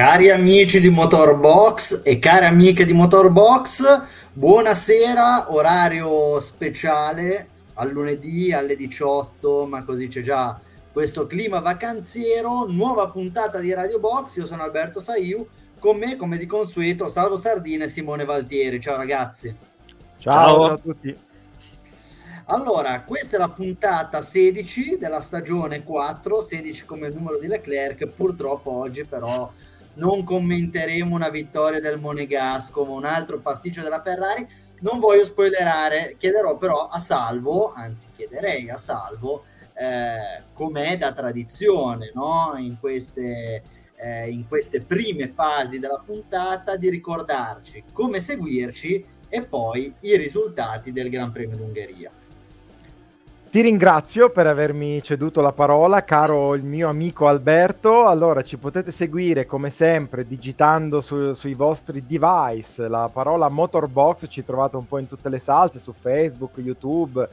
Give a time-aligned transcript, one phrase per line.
[0.00, 3.82] Cari amici di Motorbox e care amiche di Motorbox,
[4.32, 10.58] buonasera, orario speciale al lunedì alle 18, ma così c'è già
[10.90, 15.46] questo clima vacanziero, nuova puntata di Radio Box, io sono Alberto Saiu,
[15.78, 19.54] con me come di consueto Salvo Sardine e Simone Valtieri, ciao ragazzi.
[20.16, 21.14] Ciao, ciao a tutti.
[22.46, 28.06] Allora, questa è la puntata 16 della stagione 4, 16 come il numero di Leclerc,
[28.06, 29.52] purtroppo oggi però
[30.00, 34.48] non commenteremo una vittoria del Monegasco, ma un altro pasticcio della Ferrari.
[34.80, 42.10] Non voglio spoilerare, chiederò però a Salvo, anzi chiederei a Salvo, eh, com'è da tradizione
[42.14, 42.54] no?
[42.56, 43.62] in, queste,
[43.94, 50.92] eh, in queste prime fasi della puntata, di ricordarci come seguirci e poi i risultati
[50.92, 52.10] del Gran Premio d'Ungheria.
[53.50, 58.06] Ti ringrazio per avermi ceduto la parola, caro il mio amico Alberto.
[58.06, 62.86] Allora, ci potete seguire come sempre digitando su, sui vostri device.
[62.86, 67.28] La parola Motorbox, ci trovate un po' in tutte le salse su Facebook, YouTube,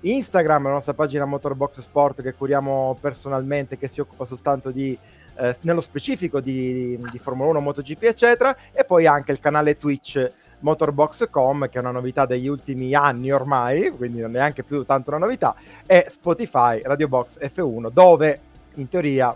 [0.00, 4.98] Instagram, la nostra pagina Motorbox Sport che curiamo personalmente, che si occupa soltanto di,
[5.36, 10.32] eh, nello specifico di, di Formula 1, MotoGP, eccetera, e poi anche il canale Twitch
[10.60, 15.10] Motorbox.com, che è una novità degli ultimi anni ormai, quindi non è neanche più tanto
[15.10, 15.54] una novità,
[15.86, 18.40] e Spotify, Radio Box F1, dove
[18.74, 19.34] in teoria,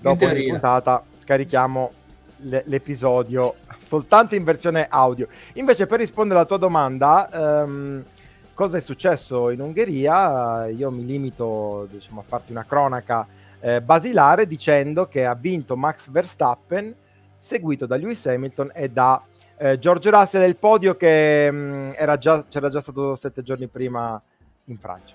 [0.00, 1.90] dopo la puntata, scarichiamo
[2.36, 5.28] l- l'episodio soltanto in versione audio.
[5.54, 8.02] Invece, per rispondere alla tua domanda, um,
[8.54, 10.66] cosa è successo in Ungheria?
[10.66, 13.26] Io mi limito diciamo, a farti una cronaca
[13.60, 16.94] eh, basilare dicendo che ha vinto Max Verstappen,
[17.38, 19.22] seguito da Lewis Hamilton e da
[19.62, 23.42] eh, George Russell è il podio che mh, mm, era già, c'era già stato sette
[23.42, 24.20] giorni prima
[24.64, 25.14] in Francia.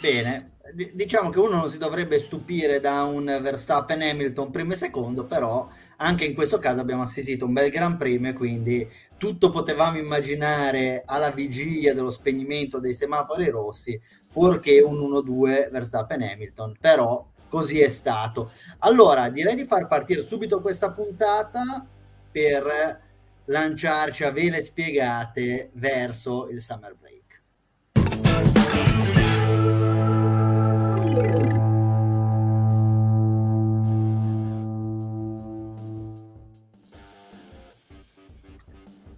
[0.00, 0.56] Bene,
[0.92, 5.68] diciamo che uno non si dovrebbe stupire da un Verstappen Hamilton primo e secondo, però
[5.98, 11.04] anche in questo caso abbiamo assistito a un bel Gran Premio, quindi tutto potevamo immaginare
[11.06, 13.98] alla vigilia dello spegnimento dei semafori rossi,
[14.30, 18.50] fuorché un 1-2 Verstappen Hamilton, però così è stato.
[18.80, 21.86] Allora, direi di far partire subito questa puntata
[22.32, 23.02] per
[23.46, 27.12] lanciarci a vele spiegate verso il summer break.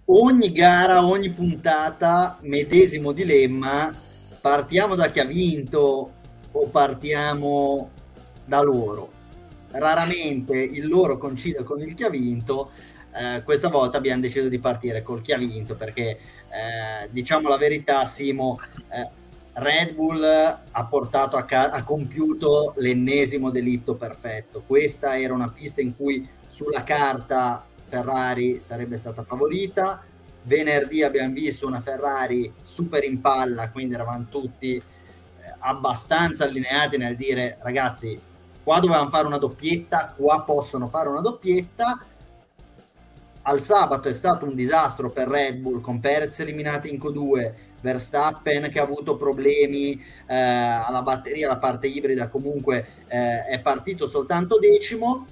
[0.09, 3.93] Ogni gara, ogni puntata, medesimo dilemma,
[4.39, 6.13] partiamo da chi ha vinto
[6.51, 7.89] o partiamo
[8.45, 9.11] da loro.
[9.71, 12.71] Raramente il loro coincide con il chi ha vinto,
[13.17, 17.57] eh, questa volta abbiamo deciso di partire col chi ha vinto perché eh, diciamo la
[17.57, 19.09] verità Simo eh,
[19.53, 24.61] Red Bull ha portato a ca- ha compiuto l'ennesimo delitto perfetto.
[24.65, 30.03] Questa era una pista in cui sulla carta Ferrari sarebbe stata favorita.
[30.43, 34.83] Venerdì abbiamo visto una Ferrari super in palla quindi eravamo tutti eh,
[35.57, 38.17] abbastanza allineati nel dire ragazzi
[38.63, 41.99] qua dovevamo fare una doppietta qua possono fare una doppietta
[43.47, 48.69] al sabato è stato un disastro per Red Bull con Perez eliminati in Q2, Verstappen
[48.69, 49.93] che ha avuto problemi
[50.27, 55.25] eh, alla batteria, la parte ibrida comunque eh, è partito soltanto decimo,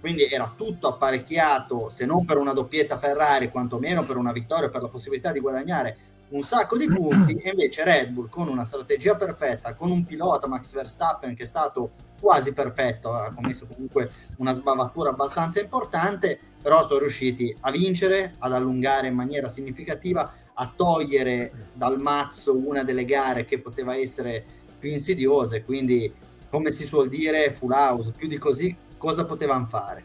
[0.00, 4.80] quindi era tutto apparecchiato se non per una doppietta Ferrari, quantomeno per una vittoria, per
[4.80, 5.96] la possibilità di guadagnare
[6.30, 10.46] un sacco di punti e invece Red Bull con una strategia perfetta, con un pilota
[10.46, 16.86] Max Verstappen che è stato quasi perfetto, ha commesso comunque una sbavatura abbastanza importante, però
[16.86, 23.04] sono riusciti a vincere, ad allungare in maniera significativa, a togliere dal mazzo una delle
[23.04, 24.44] gare che poteva essere
[24.78, 26.12] più insidiose, quindi
[26.50, 30.04] come si suol dire full house, più di così cosa potevano fare?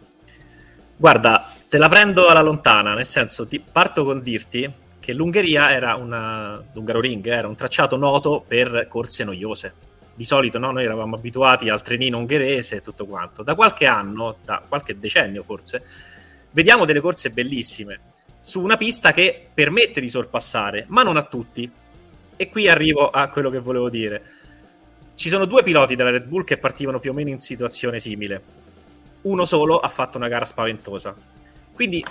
[0.95, 5.95] Guarda, te la prendo alla lontana, nel senso ti parto con dirti che l'Ungheria era
[5.95, 9.73] una l'Ungaroring era un tracciato noto per corse noiose.
[10.15, 13.41] Di solito no, noi eravamo abituati al trenino ungherese e tutto quanto.
[13.41, 15.83] Da qualche anno, da qualche decennio forse,
[16.53, 17.99] vediamo delle corse bellissime
[18.39, 21.69] su una pista che permette di sorpassare, ma non a tutti.
[22.35, 24.23] E qui arrivo a quello che volevo dire.
[25.15, 28.43] Ci sono due piloti della Red Bull che partivano più o meno in situazione simile.
[29.21, 31.15] Uno solo ha fatto una gara spaventosa.
[31.71, 32.03] Quindi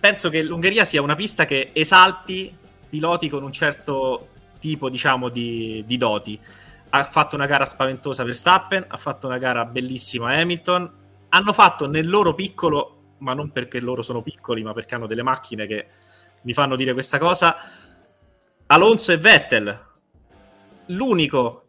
[0.00, 2.56] penso che l'Ungheria sia una pista che esalti
[2.88, 6.40] piloti con un certo tipo, diciamo, di, di doti.
[6.88, 10.90] Ha fatto una gara spaventosa Verstappen, ha fatto una gara bellissima Hamilton.
[11.28, 15.22] Hanno fatto nel loro piccolo, ma non perché loro sono piccoli, ma perché hanno delle
[15.22, 15.86] macchine che
[16.42, 17.56] mi fanno dire questa cosa.
[18.66, 19.86] Alonso e Vettel,
[20.86, 21.64] l'unico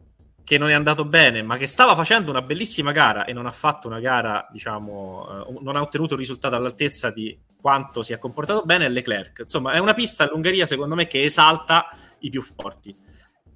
[0.50, 3.52] che non è andato bene, ma che stava facendo una bellissima gara e non ha
[3.52, 8.18] fatto una gara, diciamo, eh, non ha ottenuto un risultato all'altezza di quanto si è
[8.18, 9.40] comportato bene, è Leclerc.
[9.40, 12.96] Insomma, è una pista all'Ungheria, secondo me, che esalta i più forti,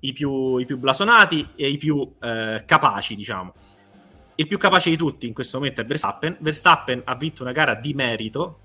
[0.00, 3.54] i più, i più blasonati e i più eh, capaci, diciamo.
[4.36, 6.36] Il più capace di tutti in questo momento è Verstappen.
[6.40, 8.58] Verstappen ha vinto una gara di merito,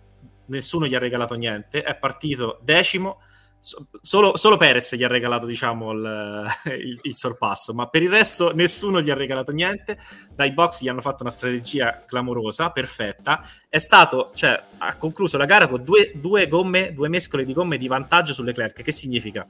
[0.46, 3.20] nessuno gli ha regalato niente, è partito decimo,
[3.60, 6.48] solo, solo Perez gli ha regalato diciamo il,
[6.80, 10.00] il, il, sorpasso ma per il resto nessuno gli ha regalato niente.
[10.34, 13.46] Dai box gli hanno fatto una strategia clamorosa perfetta.
[13.68, 17.78] È stato cioè ha concluso la gara con due, due gomme due mescole di gomme
[17.78, 18.82] di vantaggio sulle Leclerc.
[18.82, 19.46] Che significa?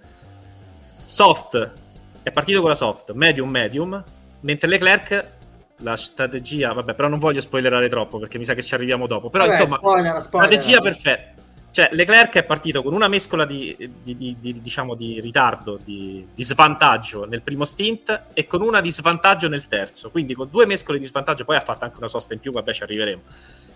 [1.04, 1.74] Soft
[2.22, 4.04] è partito con la soft medium medium
[4.42, 5.38] mentre Leclerc
[5.82, 9.30] la strategia vabbè però non voglio spoilerare troppo perché mi sa che ci arriviamo dopo
[9.30, 10.52] però Vabbè, insomma spoiler, spoiler.
[10.52, 11.40] strategia perfetta
[11.72, 16.26] cioè, Leclerc è partito con una mescola di, di, di, di diciamo, di ritardo, di,
[16.38, 20.10] svantaggio nel primo stint e con una di svantaggio nel terzo.
[20.10, 22.74] Quindi con due mescole di svantaggio, poi ha fatto anche una sosta in più, vabbè
[22.74, 23.22] ci arriveremo.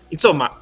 [0.08, 0.60] Insomma,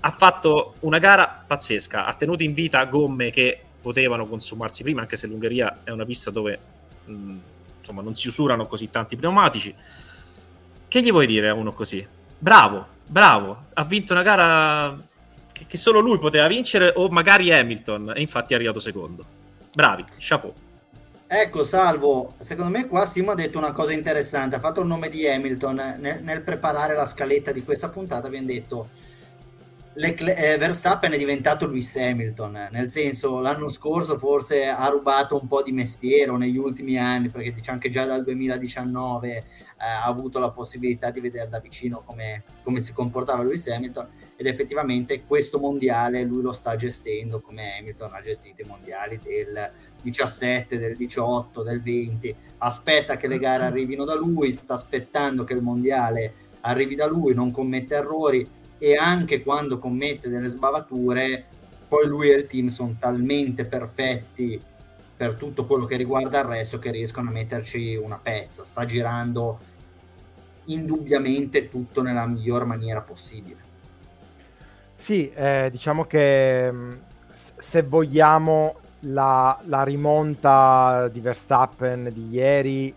[0.00, 5.16] ha fatto una gara pazzesca, ha tenuto in vita gomme che potevano consumarsi prima, anche
[5.16, 6.58] se l'Ungheria è una pista dove
[7.06, 7.36] mh,
[7.78, 9.74] insomma, non si usurano così tanti pneumatici.
[10.94, 12.06] Che gli vuoi dire a uno così?
[12.38, 14.96] Bravo, bravo, ha vinto una gara
[15.66, 19.24] che solo lui poteva vincere o magari Hamilton e infatti è arrivato secondo.
[19.74, 20.54] Bravi, chapeau.
[21.26, 25.08] Ecco, Salvo, secondo me qua Simo ha detto una cosa interessante, ha fatto il nome
[25.08, 28.90] di Hamilton, nel, nel preparare la scaletta di questa puntata abbiamo detto
[29.96, 35.46] Leclerc, eh, Verstappen è diventato Lewis Hamilton, nel senso l'anno scorso forse ha rubato un
[35.46, 39.44] po' di mestiere negli ultimi anni, perché diciamo che già dal 2019 eh,
[39.76, 44.46] ha avuto la possibilità di vedere da vicino come, come si comportava Lewis Hamilton ed
[44.46, 49.70] effettivamente questo mondiale lui lo sta gestendo come Hamilton ha gestito i mondiali del
[50.02, 52.34] 17, del 18, del 20.
[52.58, 57.32] Aspetta che le gare arrivino da lui, sta aspettando che il mondiale arrivi da lui,
[57.32, 61.46] non commette errori e anche quando commette delle sbavature,
[61.88, 64.60] poi lui e il team sono talmente perfetti
[65.16, 68.62] per tutto quello che riguarda il resto che riescono a metterci una pezza.
[68.62, 69.58] Sta girando
[70.66, 73.56] indubbiamente tutto nella miglior maniera possibile.
[74.96, 76.92] Sì, eh, diciamo che mm,
[77.56, 82.94] se vogliamo la, la, rimonta di Verstappen di ieri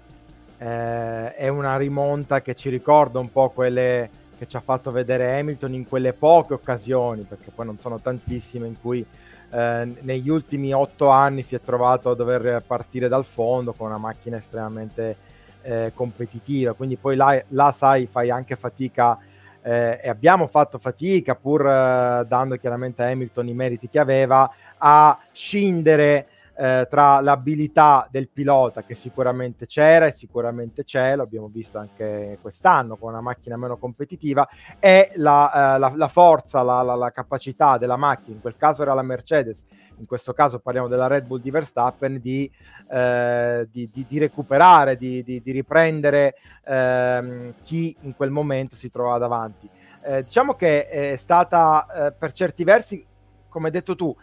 [0.57, 5.39] eh, è una rimonta che ci ricorda un po' quelle che ci ha fatto vedere
[5.39, 9.05] Hamilton in quelle poche occasioni, perché poi non sono tantissime, in cui
[9.49, 13.97] eh, negli ultimi otto anni si è trovato a dover partire dal fondo con una
[13.97, 15.15] macchina estremamente
[15.61, 16.73] eh, competitiva.
[16.73, 19.17] Quindi poi là, là, sai, fai anche fatica
[19.61, 24.49] eh, e abbiamo fatto fatica, pur eh, dando chiaramente a Hamilton i meriti che aveva,
[24.77, 26.27] a scindere
[26.59, 32.39] eh, tra l'abilità del pilota che sicuramente c'era e sicuramente c'è, lo abbiamo visto anche
[32.41, 34.47] quest'anno con una macchina meno competitiva,
[34.79, 38.95] e la, eh, la, la forza, la, la, capacità della macchina, in quel caso era
[38.95, 39.65] la Mercedes,
[39.97, 42.51] in questo caso parliamo della Red Bull di Verstappen, di,
[42.89, 49.69] eh, di, di, di recuperare, di, riprendere ehm, chi in quel momento si trovava davanti.
[50.03, 53.05] Eh, diciamo che è stata eh, per certi versi,
[53.47, 54.15] come hai detto tu,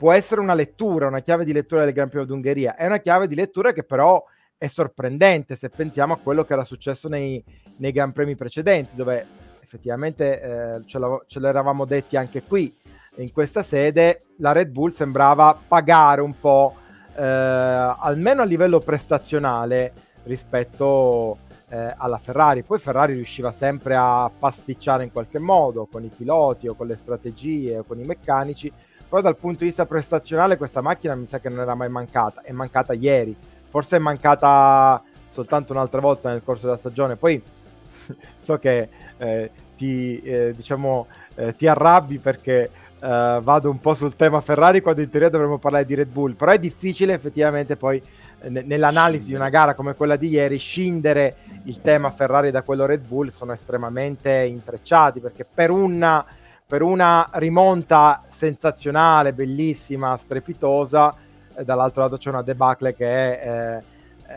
[0.00, 3.28] può essere una lettura, una chiave di lettura del Gran Premio d'Ungheria, è una chiave
[3.28, 4.24] di lettura che però
[4.56, 7.44] è sorprendente se pensiamo a quello che era successo nei,
[7.76, 9.26] nei Gran Premi precedenti, dove
[9.62, 12.74] effettivamente eh, ce, l'eravamo detti anche qui,
[13.16, 16.76] in questa sede, la Red Bull sembrava pagare un po',
[17.14, 21.36] eh, almeno a livello prestazionale, rispetto
[21.68, 22.62] eh, alla Ferrari.
[22.62, 26.96] Poi Ferrari riusciva sempre a pasticciare in qualche modo con i piloti o con le
[26.96, 28.72] strategie o con i meccanici,
[29.10, 32.42] però dal punto di vista prestazionale questa macchina mi sa che non era mai mancata,
[32.42, 33.34] è mancata ieri,
[33.68, 37.42] forse è mancata soltanto un'altra volta nel corso della stagione, poi
[38.38, 38.88] so che
[39.18, 44.80] eh, ti, eh, diciamo, eh, ti arrabbi perché eh, vado un po' sul tema Ferrari
[44.80, 48.00] quando in teoria dovremmo parlare di Red Bull, però è difficile effettivamente poi
[48.42, 52.86] eh, nell'analisi di una gara come quella di ieri scindere il tema Ferrari da quello
[52.86, 56.24] Red Bull sono estremamente intrecciati perché per una,
[56.70, 61.16] per una rimonta sensazionale, bellissima, strepitosa,
[61.52, 63.82] e dall'altro lato c'è una debacle che è
[64.28, 64.36] eh, eh,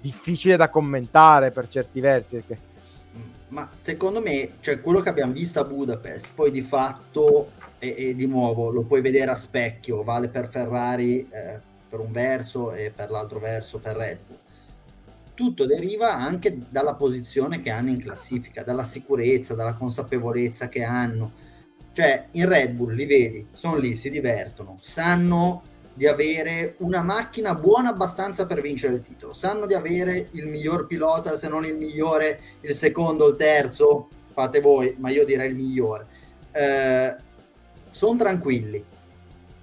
[0.00, 2.36] difficile da commentare per certi versi.
[2.36, 2.58] Perché...
[3.48, 8.14] Ma secondo me, cioè, quello che abbiamo visto a Budapest, poi di fatto, e, e
[8.14, 12.90] di nuovo lo puoi vedere a specchio, vale per Ferrari eh, per un verso e
[12.96, 14.38] per l'altro verso per Red Bull.
[15.34, 21.32] Tutto deriva anche dalla posizione che hanno in classifica, dalla sicurezza, dalla consapevolezza che hanno
[21.94, 25.62] cioè, in Red Bull li vedi, sono lì, si divertono, sanno
[25.94, 30.88] di avere una macchina buona abbastanza per vincere il titolo, sanno di avere il miglior
[30.88, 35.54] pilota, se non il migliore, il secondo, il terzo, fate voi, ma io direi il
[35.54, 36.06] migliore.
[36.50, 37.16] Eh,
[37.90, 38.84] sono tranquilli,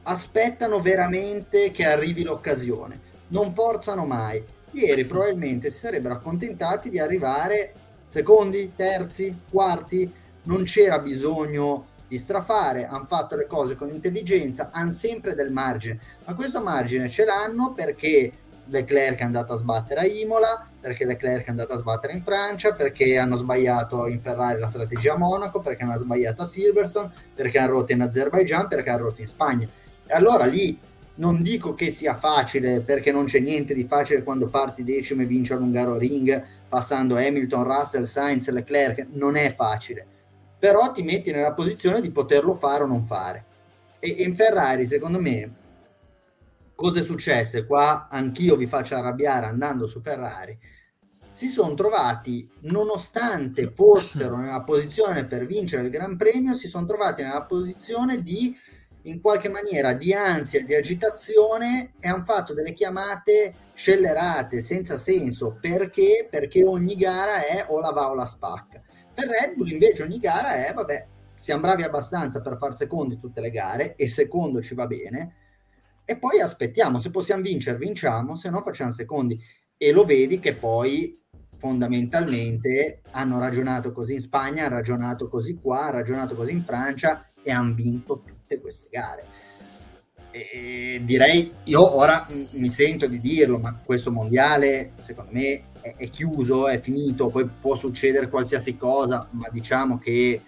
[0.03, 2.97] aspettano veramente che arrivi l'occasione,
[3.27, 4.41] non forzano mai.
[4.71, 7.73] Ieri probabilmente si sarebbero accontentati di arrivare
[8.07, 10.13] secondi, terzi, quarti,
[10.43, 15.99] non c'era bisogno di strafare, hanno fatto le cose con intelligenza, hanno sempre del margine,
[16.25, 18.33] ma questo margine ce l'hanno perché
[18.65, 22.73] Leclerc è andato a sbattere a Imola, perché Leclerc è andato a sbattere in Francia,
[22.73, 27.59] perché hanno sbagliato in Ferrari la strategia a Monaco, perché hanno sbagliato a Silverstone, perché
[27.59, 29.67] hanno rotto in Azerbaijan, perché hanno rotto in Spagna.
[30.05, 30.79] E allora lì
[31.21, 35.25] non dico che sia facile, perché non c'è niente di facile quando parti decimo e
[35.25, 40.07] vinci a Lungaro Ring, passando Hamilton, Russell, Sainz, Leclerc, non è facile
[40.61, 43.45] però ti metti nella posizione di poterlo fare o non fare.
[43.97, 45.55] E in Ferrari, secondo me,
[46.75, 47.65] cosa è successo?
[47.65, 50.55] Qua anch'io vi faccio arrabbiare andando su Ferrari.
[51.31, 57.23] Si sono trovati, nonostante fossero nella posizione per vincere il Gran Premio, si sono trovati
[57.23, 58.55] nella posizione di,
[59.03, 65.57] in qualche maniera, di ansia, di agitazione e hanno fatto delle chiamate scellerate, senza senso.
[65.59, 66.27] Perché?
[66.29, 68.81] Perché ogni gara è o la va o la spacca
[69.13, 73.41] per Red Bull invece ogni gara è, vabbè, siamo bravi abbastanza per far secondi tutte
[73.41, 75.35] le gare e secondo ci va bene
[76.05, 79.39] e poi aspettiamo, se possiamo vincere vinciamo, se no facciamo secondi
[79.77, 81.19] e lo vedi che poi
[81.57, 87.29] fondamentalmente hanno ragionato così in Spagna, hanno ragionato così qua, hanno ragionato così in Francia
[87.43, 89.25] e hanno vinto tutte queste gare.
[90.31, 96.09] E direi, io ora mi sento di dirlo, ma questo mondiale secondo me è, è,
[96.09, 100.41] chiuso, è finito, poi può succedere qualsiasi cosa, ma diciamo che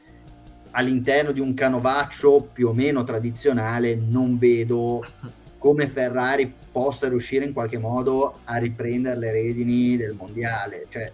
[0.71, 5.03] all'interno di un canovaccio più o meno tradizionale non vedo
[5.57, 10.85] come Ferrari possa riuscire in qualche modo a riprendere le redini del mondiale.
[10.89, 11.11] Cioè,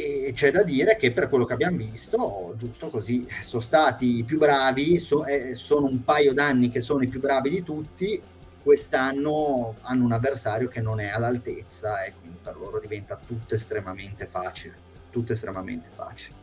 [0.00, 4.24] e c'è da dire che per quello che abbiamo visto, giusto così, sono stati i
[4.24, 8.20] più bravi, so, eh, sono un paio d'anni che sono i più bravi di tutti,
[8.62, 14.26] quest'anno hanno un avversario che non è all'altezza e quindi per loro diventa tutto estremamente
[14.26, 14.74] facile,
[15.10, 16.36] tutto estremamente facile.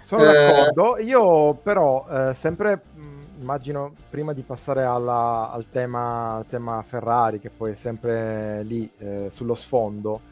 [0.00, 2.80] Sono eh, d'accordo, io però eh, sempre
[3.38, 9.28] immagino prima di passare alla, al tema, tema, Ferrari, che poi è sempre lì eh,
[9.30, 10.22] sullo sfondo,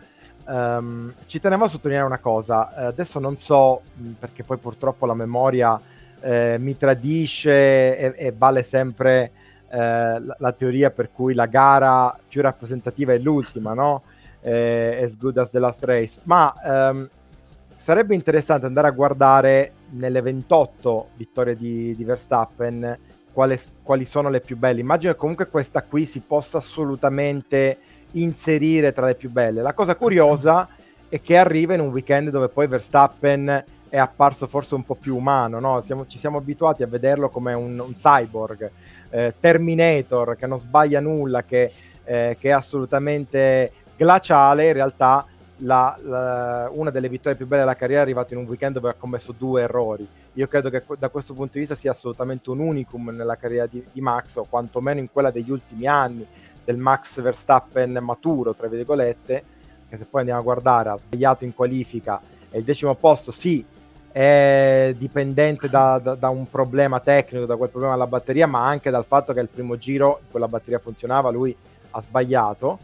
[0.46, 2.72] um, ci tenevo a sottolineare una cosa.
[2.74, 3.82] Uh, adesso non so,
[4.18, 5.80] perché poi purtroppo la memoria
[6.20, 9.30] eh, mi tradisce e, e vale sempre
[9.68, 14.02] eh, la, la, teoria per cui la gara più rappresentativa è l'ultima, no?
[14.40, 16.20] Eh, as good as the last race.
[16.24, 17.08] Ma um,
[17.78, 22.98] sarebbe interessante andare a guardare nelle 28 vittorie di, di Verstappen
[23.32, 24.80] quale, quali sono le più belle.
[24.80, 27.78] Immagino che comunque questa qui si possa assolutamente
[28.12, 29.62] inserire tra le più belle.
[29.62, 30.68] La cosa curiosa
[31.08, 35.16] è che arriva in un weekend dove poi Verstappen è apparso forse un po' più
[35.16, 35.80] umano, no?
[35.82, 38.70] siamo, ci siamo abituati a vederlo come un, un cyborg,
[39.10, 41.72] eh, Terminator, che non sbaglia nulla, che,
[42.04, 45.25] eh, che è assolutamente glaciale, in realtà
[45.60, 48.90] la, la, una delle vittorie più belle della carriera è arrivata in un weekend dove
[48.90, 50.06] ha commesso due errori.
[50.34, 53.82] Io credo che da questo punto di vista sia assolutamente un unicum nella carriera di,
[53.90, 56.26] di Max, o quantomeno in quella degli ultimi anni,
[56.66, 59.44] del Max Verstappen maturo, tra virgolette,
[59.88, 62.20] che se poi andiamo a guardare ha sbagliato in qualifica
[62.50, 63.64] e il decimo posto sì
[64.11, 68.90] è dipendente da, da, da, un problema tecnico, da quel problema alla batteria, ma anche
[68.90, 71.54] dal fatto che il primo giro quella batteria funzionava, lui
[71.90, 72.78] ha sbagliato.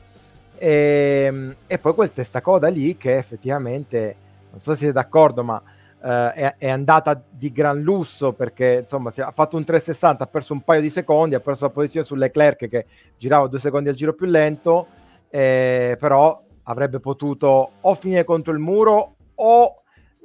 [0.59, 4.17] E, ehm, e poi quel testacoda lì che effettivamente,
[4.51, 5.61] non so se siete d'accordo, ma
[6.03, 10.53] eh, è, è, andata di gran lusso perché insomma ha fatto un 360, ha perso
[10.53, 13.95] un paio di secondi, ha perso la posizione su Leclerc che girava due secondi al
[13.95, 14.87] giro più lento,
[15.31, 19.82] eh, però avrebbe potuto o finire contro il muro o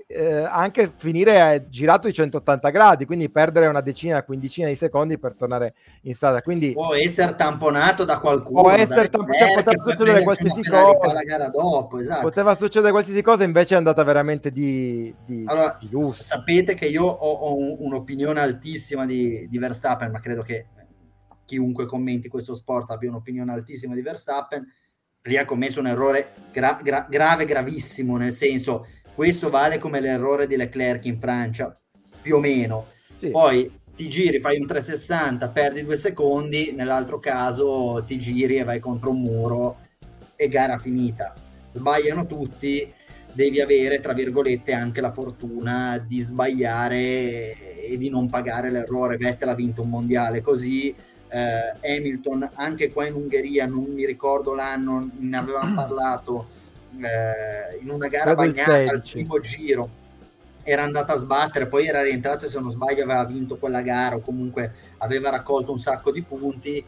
[0.10, 5.36] eh, anche finire girato di 180 gradi, quindi perdere una decina, quindicina di secondi per
[5.36, 5.74] tornare
[6.04, 6.42] in strada.
[6.42, 11.14] Quindi può essere tamponato da qualcuno, può essere tamp- cioè, poteva succedere qualsiasi cosa.
[11.14, 12.22] La gara dopo, esatto.
[12.22, 15.90] Poteva succedere qualsiasi cosa, invece è andata veramente di, di, allora, di.
[16.16, 20.68] Sapete che io ho, ho un'opinione altissima di, di Verstappen, ma credo che
[21.44, 24.66] chiunque commenti questo sport abbia un'opinione altissima di Verstappen.
[25.24, 28.86] Lì ha commesso un errore gra- gra- grave, gravissimo, nel senso
[29.18, 31.76] questo vale come l'errore di Leclerc in Francia,
[32.22, 32.86] più o meno.
[33.18, 33.32] Sì.
[33.32, 38.80] Poi ti giri, fai un 360, perdi due secondi, nell'altro caso ti giri e vai
[38.80, 39.78] contro un muro
[40.36, 41.34] e gara finita.
[41.68, 42.94] Sbagliano tutti,
[43.34, 49.18] devi avere, tra virgolette, anche la fortuna di sbagliare e di non pagare l'errore.
[49.18, 50.96] Vettel ha vinto un mondiale così,
[51.30, 56.66] eh, Hamilton anche qua in Ungheria, non mi ricordo l'anno, ne avevamo parlato,
[57.04, 59.12] eh, in una gara Credo bagnata al 16.
[59.12, 59.90] primo giro
[60.70, 64.18] era andata a sbattere, poi era rientrato e se non sbaglio aveva vinto quella gara
[64.18, 66.84] o comunque aveva raccolto un sacco di punti,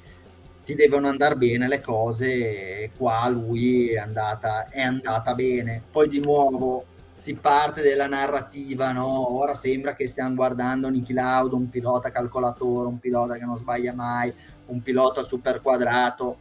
[0.65, 5.81] ti devono andare bene le cose e qua lui è andata, è andata bene.
[5.89, 9.37] Poi di nuovo si parte della narrativa, no?
[9.37, 13.93] Ora sembra che stiamo guardando Niki Lauda, un pilota calcolatore, un pilota che non sbaglia
[13.93, 14.33] mai,
[14.65, 16.37] un pilota super quadrato,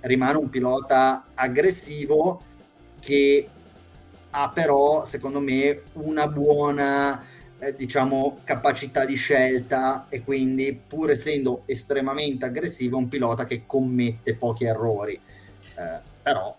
[0.00, 2.42] rimane un pilota aggressivo
[3.00, 3.48] che
[4.30, 7.22] ha però, secondo me, una buona
[7.58, 13.64] eh, diciamo capacità di scelta e quindi pur essendo estremamente aggressivo è un pilota che
[13.66, 15.14] commette pochi errori.
[15.14, 16.56] Eh, però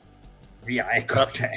[0.64, 1.50] via ecco Tra- cioè,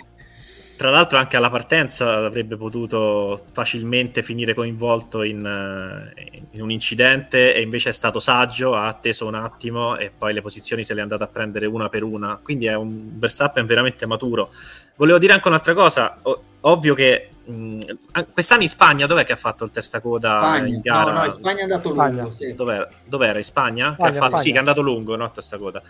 [0.85, 7.55] Tra l'altro anche alla partenza avrebbe potuto facilmente finire coinvolto in, eh, in un incidente
[7.55, 11.00] e invece è stato saggio, ha atteso un attimo e poi le posizioni se le
[11.00, 12.38] è andate a prendere una per una.
[12.43, 14.50] Quindi è un Verstappen veramente maturo.
[14.97, 17.79] Volevo dire anche un'altra cosa, o- ovvio che mh,
[18.12, 21.12] an- quest'anno in Spagna dov'è che ha fatto il testacoda Spagna in gara?
[21.12, 22.21] no no in Spagna è andato Spagna.
[22.25, 22.55] lungo sì.
[22.55, 22.88] Dov'era?
[23.07, 23.38] Dov'era?
[23.38, 23.95] In Spagna?
[23.95, 24.43] Spagna, che ha fatto, Spagna.
[24.43, 25.31] Sì, che è andato lungo, no?
[25.31, 25.83] Testacoda.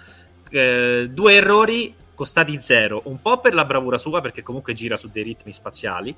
[0.50, 5.08] Eh, due errori costati zero, un po' per la bravura sua, perché comunque gira su
[5.08, 6.14] dei ritmi spaziali,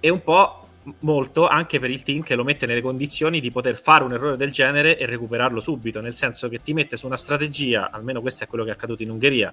[0.00, 0.66] e un po'
[1.00, 4.36] molto anche per il team che lo mette nelle condizioni di poter fare un errore
[4.36, 8.44] del genere e recuperarlo subito, nel senso che ti mette su una strategia, almeno questo
[8.44, 9.52] è quello che è accaduto in Ungheria,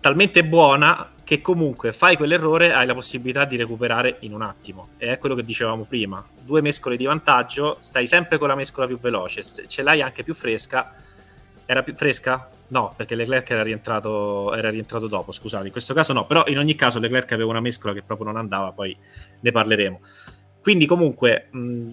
[0.00, 4.88] talmente buona che comunque fai quell'errore hai la possibilità di recuperare in un attimo.
[4.98, 6.24] E è quello che dicevamo prima.
[6.40, 10.24] Due mescole di vantaggio stai sempre con la mescola più veloce se ce l'hai anche
[10.24, 10.92] più fresca
[11.70, 12.48] era più fresca?
[12.68, 16.58] no perché Leclerc era rientrato, era rientrato dopo scusate in questo caso no però in
[16.58, 18.96] ogni caso Leclerc aveva una mescola che proprio non andava poi
[19.40, 20.00] ne parleremo
[20.60, 21.90] quindi comunque mh,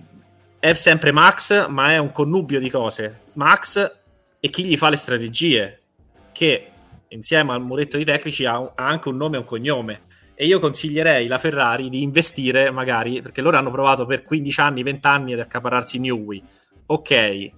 [0.60, 3.96] è sempre Max ma è un connubio di cose Max
[4.40, 5.82] e chi gli fa le strategie
[6.32, 6.72] che
[7.10, 10.02] insieme al muretto di tecnici ha, un- ha anche un nome e un cognome.
[10.36, 14.84] E io consiglierei la Ferrari di investire magari, perché loro hanno provato per 15 anni,
[14.84, 16.44] 20 anni ad accapararsi Newey.
[16.88, 17.52] Ok,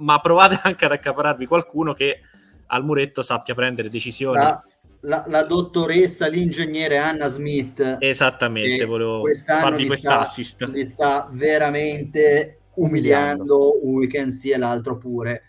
[0.00, 2.20] ma provate anche ad accapararvi qualcuno che
[2.66, 4.38] al muretto sappia prendere decisioni.
[4.38, 4.62] la,
[5.02, 10.62] la- la dottoressa l'ingegnere Anna Smith Esattamente, volevo farvi li questo sta- assist.
[10.64, 15.42] li sta veramente umiliando un weekend sì e l'altro pure.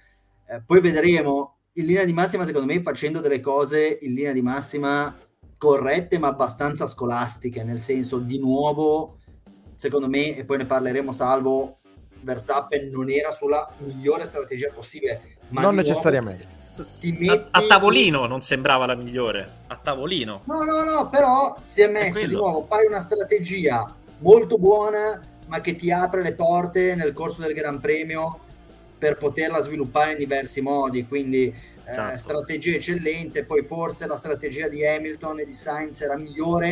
[0.48, 4.42] Eh, poi vedremo in linea di massima, secondo me, facendo delle cose in linea di
[4.42, 5.16] massima
[5.58, 9.20] corrette, ma abbastanza scolastiche, nel senso di nuovo,
[9.76, 11.78] secondo me, e poi ne parleremo salvo.
[12.22, 16.46] Verstappen non era sulla migliore strategia possibile, ma non di necessariamente.
[17.00, 19.50] ti A, metti a tavolino non sembrava la migliore.
[19.68, 20.42] A tavolino.
[20.46, 22.38] No, no, no, però si è messo di quello.
[22.38, 27.54] nuovo, fai una strategia molto buona, ma che ti apre le porte nel corso del
[27.54, 28.40] Gran Premio
[28.98, 32.18] per poterla sviluppare in diversi modi, quindi eh, Esatto.
[32.18, 36.70] strategia eccellente, poi forse la strategia di Hamilton e di Sainz era migliore,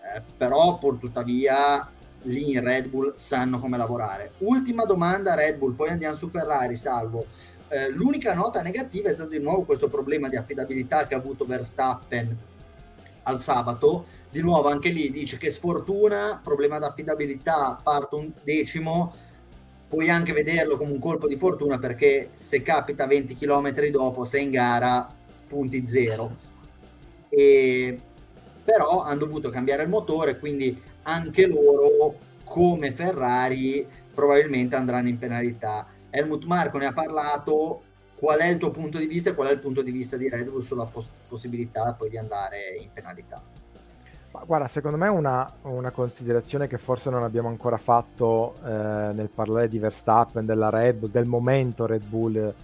[0.00, 1.88] eh, però pur tuttavia
[2.22, 4.32] lì in Red Bull sanno come lavorare.
[4.38, 7.26] Ultima domanda Red Bull, poi andiamo su Ferrari, salvo.
[7.68, 11.44] Eh, l'unica nota negativa è stato di nuovo questo problema di affidabilità che ha avuto
[11.44, 12.36] Verstappen
[13.24, 14.06] al sabato.
[14.30, 19.14] Di nuovo anche lì dice che sfortuna, problema di affidabilità, parto un decimo,
[19.88, 24.44] puoi anche vederlo come un colpo di fortuna perché se capita 20 km dopo, sei
[24.44, 25.08] in gara,
[25.48, 26.44] punti zero.
[27.28, 28.00] E,
[28.64, 35.86] però hanno dovuto cambiare il motore, quindi anche loro, come Ferrari, probabilmente andranno in penalità.
[36.10, 37.82] Helmut Marco ne ha parlato.
[38.16, 40.30] Qual è il tuo punto di vista e qual è il punto di vista di
[40.30, 43.42] Red Bull sulla pos- possibilità poi di andare in penalità?
[44.32, 48.68] Ma guarda, secondo me una, una considerazione che forse non abbiamo ancora fatto eh,
[49.12, 52.54] nel parlare di Verstappen, della Red Bull, del momento Red Bull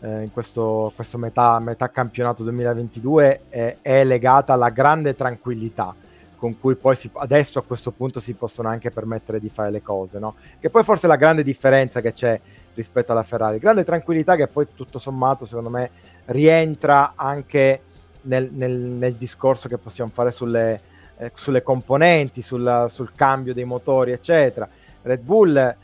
[0.00, 5.94] eh, in questo, questo metà, metà campionato 2022 è, è legata alla grande tranquillità
[6.36, 9.82] con cui poi si- adesso a questo punto si possono anche permettere di fare le
[9.82, 10.34] cose, no?
[10.60, 12.38] Che poi forse è la grande differenza che c'è
[12.74, 15.90] rispetto alla Ferrari, grande tranquillità che poi tutto sommato secondo me
[16.26, 17.80] rientra anche
[18.22, 20.80] nel, nel- nel discorso che possiamo fare sulle,
[21.16, 24.68] eh, sulle componenti, sulla- sul cambio dei motori, eccetera.
[25.02, 25.74] Red Bull, eh,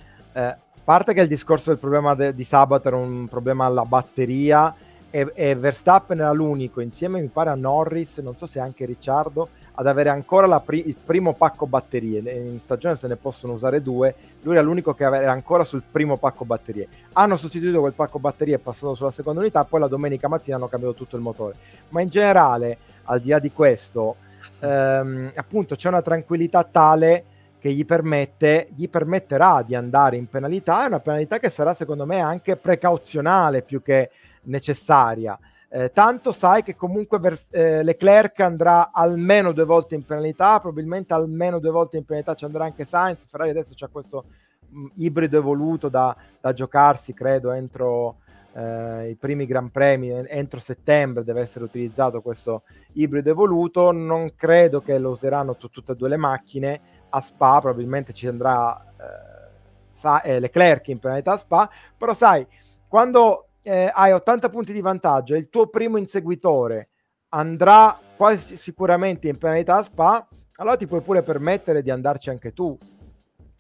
[0.41, 4.75] a parte che il discorso del problema de- di sabato era un problema alla batteria
[5.11, 9.49] e, e Verstappen era l'unico, insieme mi pare a Norris, non so se anche Ricciardo,
[9.75, 12.19] ad avere ancora pri- il primo pacco batterie.
[12.19, 16.17] In stagione se ne possono usare due, lui era l'unico che era ancora sul primo
[16.17, 16.89] pacco batterie.
[17.13, 20.69] Hanno sostituito quel pacco batterie e passato sulla seconda unità, poi la domenica mattina hanno
[20.69, 21.55] cambiato tutto il motore.
[21.91, 24.17] Ma in generale, al di là di questo,
[24.61, 27.25] ehm, appunto c'è una tranquillità tale
[27.59, 32.05] che gli, permette, gli permetterà di andare in penalità, è una penalità che sarà secondo
[32.05, 34.11] me anche precauzionale più che
[34.43, 35.39] necessaria.
[35.75, 41.15] Eh, tanto sai che comunque vers- eh, Leclerc andrà almeno due volte in penalità, probabilmente
[41.15, 43.25] almeno due volte in penalità ci andrà anche Sainz.
[43.25, 44.27] Ferrari adesso c'è questo
[44.69, 48.19] mh, mm, ibrido evoluto da, da, giocarsi, credo, entro
[48.53, 53.93] eh, i primi Gran Premi, entro settembre deve essere utilizzato questo ibrido evoluto.
[53.93, 56.81] Non credo che lo useranno t- tutte e due le macchine.
[57.09, 62.47] A Spa probabilmente ci andrà eh, sa- eh, Leclerc in penalità a Spa, però sai,
[62.87, 66.89] quando eh, hai 80 punti di vantaggio e il tuo primo inseguitore
[67.31, 72.53] andrà quasi sicuramente in penalità a Spa, allora ti puoi pure permettere di andarci anche
[72.53, 72.77] tu.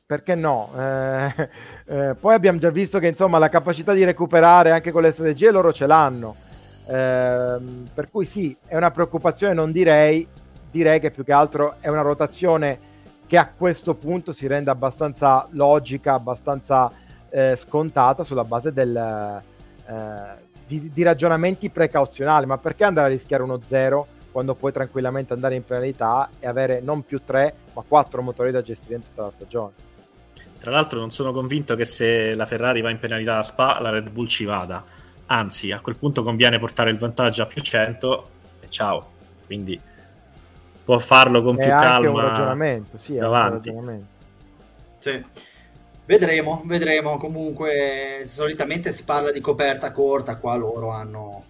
[0.05, 0.71] Perché no?
[0.77, 1.49] Eh,
[2.11, 5.51] eh, poi abbiamo già visto che insomma la capacità di recuperare anche con le strategie
[5.51, 6.37] loro ce l'hanno.
[6.87, 10.27] Ehm, per cui sì, è una preoccupazione, non direi,
[10.71, 12.91] direi che più che altro è una rotazione
[13.27, 16.93] che a questo punto si rende abbastanza logica, abbastanza
[17.31, 19.43] eh, scontata sulla base del,
[19.93, 25.35] eh, di, di, ragionamenti precauzionali, ma perché andare a rischiare uno 0 quando puoi tranquillamente
[25.35, 29.23] andare in penalità e avere non più 3 ma 4 motori da gestire in tutta
[29.23, 29.73] la stagione?
[30.59, 33.91] Tra l'altro non sono convinto che se la Ferrari va in penalità a Spa la
[33.91, 34.83] Red Bull ci vada,
[35.27, 38.29] anzi a quel punto conviene portare il vantaggio a più 100
[38.61, 39.11] e ciao,
[39.45, 39.79] quindi
[40.85, 42.07] può farlo con è più calma.
[42.07, 43.69] È un ragionamento, sì, è davanti.
[43.69, 44.07] un ragionamento.
[44.99, 45.25] Sì.
[46.13, 47.17] Vedremo, vedremo.
[47.17, 51.45] Comunque, solitamente si parla di coperta corta, qua loro hanno,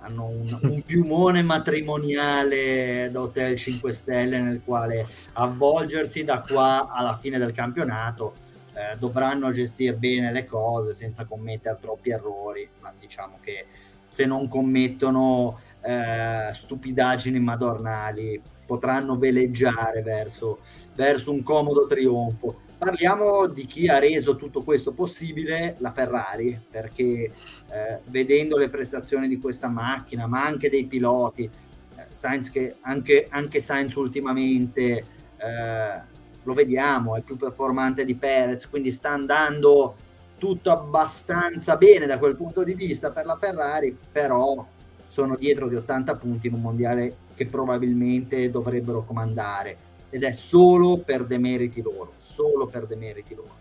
[0.00, 7.16] hanno un, un, piumone matrimoniale da Hotel 5 Stelle nel quale avvolgersi da qua alla
[7.22, 8.34] fine del campionato.
[8.72, 13.66] Eh, dovranno gestire bene le cose senza commettere troppi errori, ma diciamo che
[14.08, 20.58] se non commettono eh, stupidaggini madornali potranno veleggiare verso,
[20.96, 27.04] verso un comodo trionfo Parliamo di chi ha reso tutto questo possibile, la Ferrari, perché
[27.04, 33.26] eh, vedendo le prestazioni di questa macchina, ma anche dei piloti, eh, Sainz che anche,
[33.30, 35.04] anche Sainz ultimamente
[35.36, 36.02] eh,
[36.42, 39.96] lo vediamo, è più performante di Perez, quindi sta andando
[40.36, 44.66] tutto abbastanza bene da quel punto di vista per la Ferrari, però
[45.06, 49.83] sono dietro di 80 punti in un mondiale che probabilmente dovrebbero comandare
[50.14, 53.56] ed è solo per demeriti loro, solo per demeriti loro.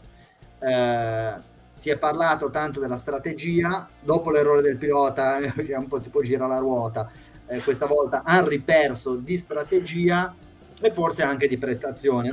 [0.60, 1.34] Eh,
[1.68, 6.46] si è parlato tanto della strategia, dopo l'errore del pilota è un po' tipo gira
[6.46, 7.10] la ruota,
[7.48, 10.32] eh, questa volta hanno riperso di strategia
[10.80, 12.30] e forse anche di prestazione.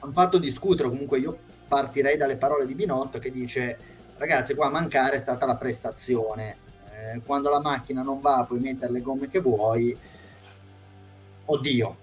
[0.00, 3.78] hanno fatto discutere, comunque io partirei dalle parole di Binotto che dice
[4.18, 6.58] ragazzi qua a mancare è stata la prestazione,
[6.90, 9.96] eh, quando la macchina non va puoi mettere le gomme che vuoi,
[11.46, 11.96] oddio,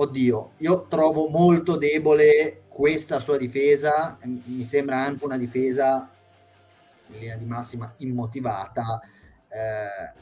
[0.00, 6.08] oddio, io trovo molto debole questa sua difesa, mi sembra anche una difesa
[7.08, 8.98] in linea di massima immotivata,
[9.48, 10.18] eh,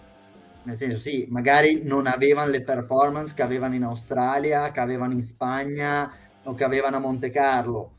[0.65, 5.23] nel senso sì, magari non avevano le performance che avevano in Australia, che avevano in
[5.23, 6.13] Spagna
[6.43, 7.99] o che avevano a Monte Carlo,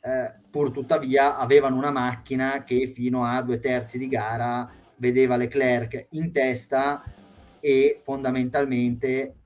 [0.00, 6.08] eh, pur tuttavia avevano una macchina che fino a due terzi di gara vedeva Leclerc
[6.10, 7.04] in testa
[7.60, 9.36] e fondamentalmente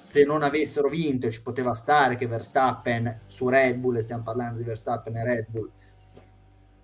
[0.00, 4.56] se non avessero vinto ci poteva stare che Verstappen su Red Bull, e stiamo parlando
[4.56, 5.70] di Verstappen e Red Bull,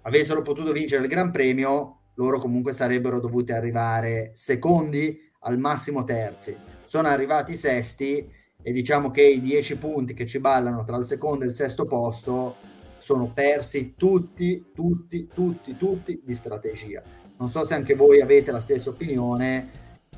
[0.03, 6.55] avessero potuto vincere il Gran Premio, loro comunque sarebbero dovuti arrivare secondi, al massimo terzi.
[6.85, 8.31] Sono arrivati sesti
[8.63, 11.87] e diciamo che i dieci punti che ci ballano tra il secondo e il sesto
[11.87, 12.57] posto
[12.99, 17.03] sono persi tutti, tutti, tutti, tutti di strategia.
[17.39, 19.69] Non so se anche voi avete la stessa opinione,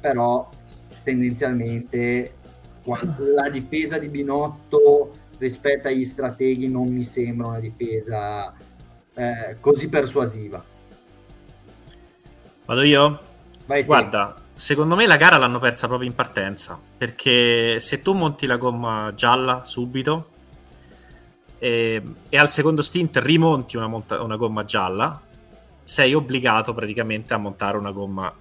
[0.00, 0.48] però
[1.04, 2.37] tendenzialmente
[3.18, 8.54] la difesa di Binotto rispetto agli strateghi non mi sembra una difesa
[9.14, 10.62] eh, così persuasiva.
[12.64, 13.20] Vado io?
[13.66, 18.46] Vai Guarda, secondo me la gara l'hanno persa proprio in partenza, perché se tu monti
[18.46, 20.30] la gomma gialla subito
[21.58, 25.20] e, e al secondo stint rimonti una, monta- una gomma gialla,
[25.82, 28.32] sei obbligato praticamente a montare una gomma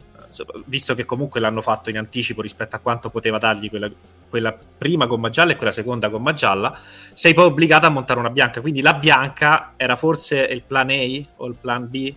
[0.65, 3.89] visto che comunque l'hanno fatto in anticipo rispetto a quanto poteva dargli quella,
[4.29, 6.77] quella prima gomma gialla e quella seconda gomma gialla,
[7.13, 8.61] sei poi obbligato a montare una bianca.
[8.61, 12.13] Quindi la bianca era forse il plan A o il plan B,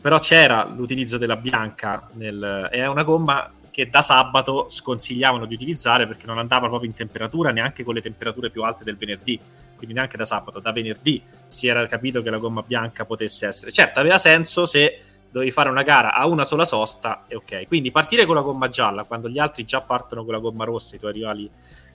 [0.00, 2.08] però c'era l'utilizzo della bianca.
[2.12, 6.96] Nel, è una gomma che da sabato sconsigliavano di utilizzare perché non andava proprio in
[6.96, 9.38] temperatura neanche con le temperature più alte del venerdì.
[9.76, 13.70] Quindi neanche da sabato, da venerdì si era capito che la gomma bianca potesse essere.
[13.72, 14.98] Certo, aveva senso se
[15.30, 17.66] dovevi fare una gara a una sola sosta e ok.
[17.66, 20.96] Quindi partire con la gomma gialla quando gli altri già partono con la gomma rossa,
[20.96, 21.50] i tuoi rivali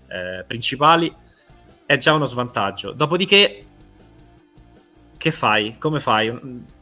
[0.08, 1.14] eh, principali,
[1.86, 2.92] è già uno svantaggio.
[2.92, 3.66] Dopodiché,
[5.18, 5.78] che fai?
[5.78, 6.34] Come fai?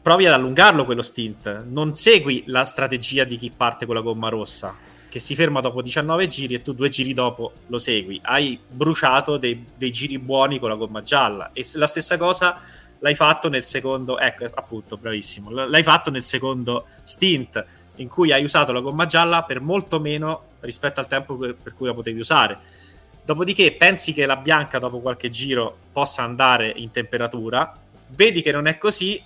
[0.01, 1.63] Provi ad allungarlo quello stint.
[1.65, 4.75] Non segui la strategia di chi parte con la gomma rossa,
[5.09, 8.19] che si ferma dopo 19 giri e tu due giri dopo lo segui.
[8.23, 11.51] Hai bruciato dei, dei giri buoni con la gomma gialla.
[11.53, 12.61] E la stessa cosa
[12.99, 18.43] l'hai fatto nel secondo, ecco appunto, bravissimo, l'hai fatto nel secondo stint in cui hai
[18.43, 22.57] usato la gomma gialla per molto meno rispetto al tempo per, cui la potevi usare.
[23.23, 28.67] Dopodiché pensi che la bianca dopo qualche giro possa andare in temperatura, vedi che non
[28.67, 29.21] è così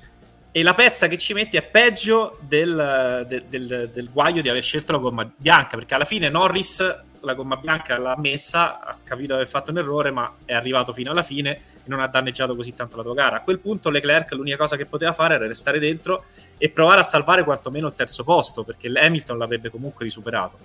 [0.52, 4.62] e la pezza che ci metti è peggio del, del, del, del guaio di aver
[4.62, 9.28] scelto la gomma bianca, perché alla fine Norris la gomma bianca l'ha messa, ha capito
[9.28, 12.56] di aver fatto un errore, ma è arrivato fino alla fine e non ha danneggiato
[12.56, 13.38] così tanto la tua gara.
[13.38, 16.26] A quel punto Leclerc l'unica cosa che poteva fare era restare dentro
[16.58, 20.58] e provare a salvare quantomeno il terzo posto, perché Hamilton l'avrebbe comunque risuperato.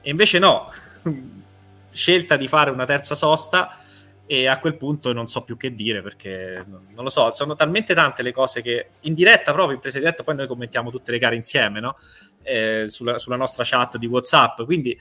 [0.00, 0.70] E invece no,
[1.86, 3.78] scelta di fare una terza sosta
[4.26, 7.92] e a quel punto non so più che dire perché non lo so, sono talmente
[7.94, 11.18] tante le cose che in diretta proprio in presa diretta poi noi commentiamo tutte le
[11.18, 11.98] gare insieme no?
[12.42, 14.98] eh, sulla, sulla, nostra chat di Whatsapp quindi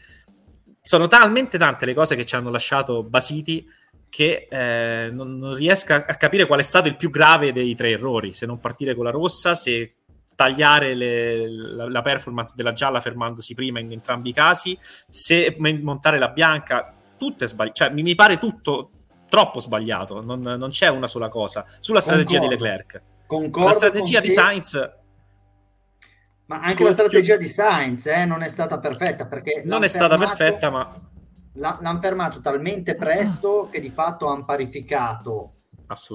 [0.85, 3.65] sono talmente tante le cose che ci hanno lasciato basiti
[4.09, 7.73] che eh, non, non, riesco a, a, capire qual è stato il più grave dei
[7.73, 9.95] tre errori, se non partire con la rossa, se
[10.35, 14.77] tagliare le, la, la, performance della gialla fermandosi prima in entrambi i casi,
[15.09, 18.89] se montare la bianca, tutto è sbagliato, cioè mi, mi, pare tutto
[19.29, 21.65] troppo sbagliato, non, non, c'è una sola cosa.
[21.79, 22.55] Sulla strategia Concordo.
[22.55, 23.01] di Leclerc.
[23.25, 24.91] Concordo la strategia di Sainz
[26.53, 29.87] ma anche Scusi, la strategia di Sainz eh, non è stata perfetta perché non è
[29.87, 31.01] stata perfetta, ma
[31.53, 35.53] l'hanno fermato talmente presto che di fatto hanno parificato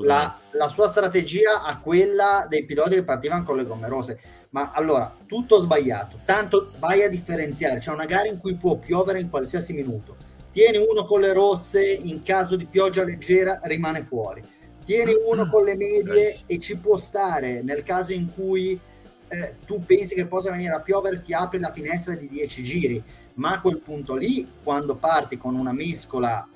[0.02, 4.20] la, la, sua strategia a quella dei piloti che partivano con le gomme rose.
[4.50, 6.20] Ma allora, tutto sbagliato.
[6.24, 7.80] Tanto vai a differenziare.
[7.80, 10.16] C'è una gara in cui può piovere in qualsiasi minuto.
[10.50, 14.42] Tieni uno con le rosse, in caso di pioggia leggera rimane fuori.
[14.84, 18.80] Tieni uno con le medie e ci può stare nel caso in cui
[19.28, 23.02] eh, tu pensi che possa venire a piovere, ti apri la finestra di 10 giri,
[23.34, 26.46] ma a quel punto lì, quando parti con una mescola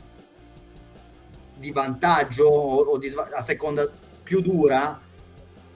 [1.56, 3.88] di vantaggio o, o di, a seconda
[4.22, 5.00] più dura,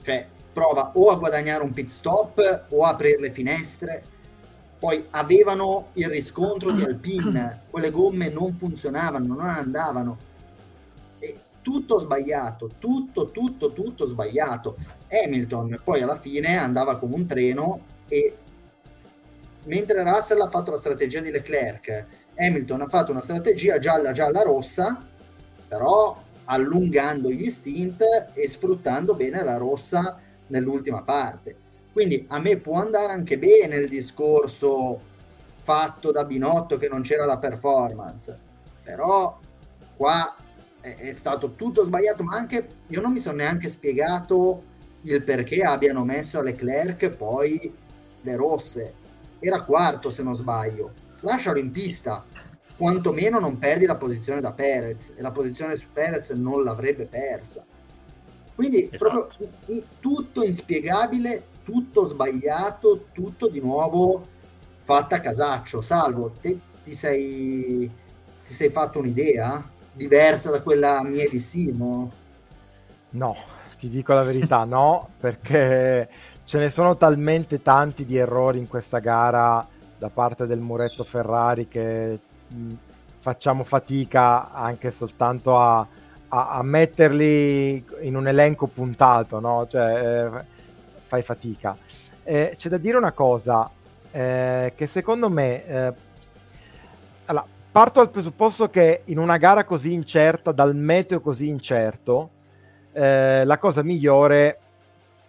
[0.01, 4.03] cioè prova o a guadagnare un pit stop o a aprire le finestre.
[4.79, 10.17] Poi avevano il riscontro di Alpine, quelle gomme non funzionavano, non andavano.
[11.67, 14.77] Tutto sbagliato, tutto, tutto, tutto sbagliato.
[15.11, 18.37] Hamilton poi alla fine andava come un treno e
[19.65, 22.05] mentre Russell ha fatto la strategia di Leclerc,
[22.37, 25.05] Hamilton ha fatto una strategia gialla gialla rossa,
[25.67, 28.01] però allungando gli stint
[28.31, 31.53] e sfruttando bene la rossa nell'ultima parte.
[31.91, 35.01] Quindi a me può andare anche bene il discorso
[35.63, 38.39] fatto da Binotto che non c'era la performance,
[38.83, 39.37] però
[39.97, 40.33] qua
[40.87, 45.61] è, è stato tutto sbagliato, ma anche io non mi sono neanche spiegato il perché
[45.61, 47.73] abbiano messo a Leclerc poi
[48.21, 48.93] le rosse.
[49.39, 50.91] Era quarto se non sbaglio.
[51.21, 52.25] Lascialo in pista,
[52.75, 57.65] quantomeno non perdi la posizione da Perez e la posizione su Perez non l'avrebbe persa.
[58.55, 59.27] Quindi esatto.
[59.27, 64.27] proprio tutto inspiegabile, tutto sbagliato, tutto di nuovo
[64.81, 65.81] fatta a casaccio.
[65.81, 67.91] Salvo, te ti sei,
[68.45, 72.11] ti sei fatto un'idea diversa da quella mia di Simo?
[73.09, 73.35] No,
[73.79, 76.07] ti dico la verità, no, perché
[76.45, 81.67] ce ne sono talmente tanti di errori in questa gara da parte del muretto Ferrari
[81.67, 82.73] che mh,
[83.19, 85.85] facciamo fatica anche soltanto a,
[86.29, 89.65] a, a, metterli in un elenco puntato, no?
[89.67, 90.43] Cioè, eh,
[91.01, 91.75] fai fatica.
[92.23, 93.69] Eh, c'è da dire una cosa,
[94.11, 95.65] eh, che secondo me...
[95.65, 95.93] Eh,
[97.25, 97.45] allora,
[97.77, 102.31] parto dal presupposto che in una gara così incerta, dal meteo così incerto,
[102.91, 104.59] eh, la cosa migliore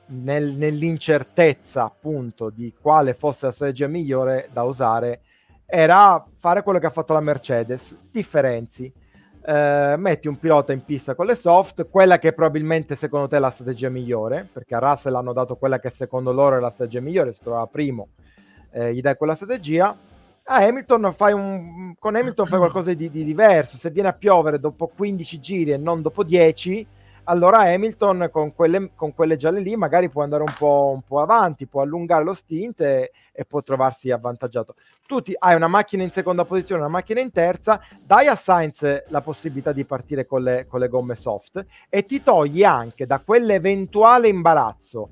[0.07, 5.21] nel, nell'incertezza appunto di quale fosse la strategia migliore da usare
[5.67, 8.91] era fare quello che ha fatto la Mercedes, differenzi.
[9.45, 13.41] Eh, metti un pilota in pista con le soft, quella che probabilmente secondo te è
[13.41, 17.03] la strategia migliore, perché a Russell hanno dato quella che secondo loro è la strategia
[17.03, 18.09] migliore, si trova primo,
[18.71, 20.08] eh, gli dai quella strategia.
[20.51, 24.59] A Hamilton fai un, con Hamilton fai qualcosa di, di diverso, se viene a piovere
[24.59, 26.87] dopo 15 giri e non dopo 10,
[27.25, 31.21] allora Hamilton con quelle, con quelle, gialle lì magari può andare un po', un po
[31.21, 34.75] avanti, può allungare lo stint e, e, può trovarsi avvantaggiato.
[35.07, 39.05] Tu ti, hai una macchina in seconda posizione, una macchina in terza, dai a Sainz
[39.09, 43.19] la possibilità di partire con le, con le gomme soft e ti togli anche da
[43.19, 45.11] quell'eventuale imbarazzo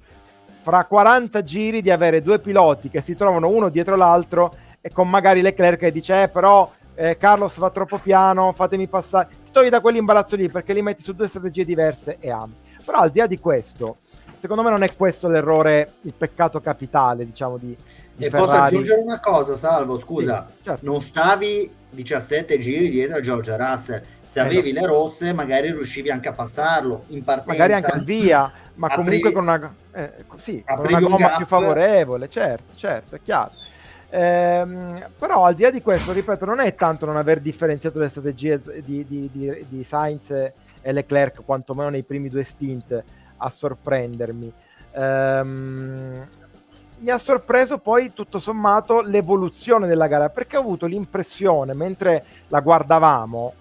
[0.63, 5.09] fra 40 giri di avere due piloti che si trovano uno dietro l'altro e con
[5.11, 9.81] magari Leclerc che dice eh, però eh, Carlos va troppo piano, fatemi passare togli da
[9.81, 12.55] quell'imbarazzo lì perché li metti su due strategie diverse e ami.
[12.85, 13.97] Però al di là di questo,
[14.39, 17.77] secondo me non è questo l'errore, il peccato capitale, diciamo, di,
[18.15, 18.47] di e Ferrari.
[18.49, 20.87] posso aggiungere una cosa, Salvo, scusa, Sì, certo.
[20.89, 26.29] non stavi 17 giri dietro a George Russell, se avevi le rosse magari riuscivi anche
[26.29, 27.51] a passarlo in partenza.
[27.51, 31.17] magari anche al via, ma Aprivi- comunque con una, eh, sì, con una un gomma
[31.17, 31.37] gap.
[31.39, 33.51] più favorevole, certo, certo, è chiaro.
[34.11, 38.09] Ehm, però al di là di questo, ripeto, non è tanto non aver differenziato le
[38.09, 43.03] strategie di, di, di, di Sainz e Leclerc, quantomeno nei primi due stint,
[43.39, 44.53] a sorprendermi.
[44.93, 46.27] Ehm,
[46.99, 52.61] mi ha sorpreso poi tutto sommato l'evoluzione della gara, perché ho avuto l'impressione, mentre la
[52.61, 53.53] guardavamo,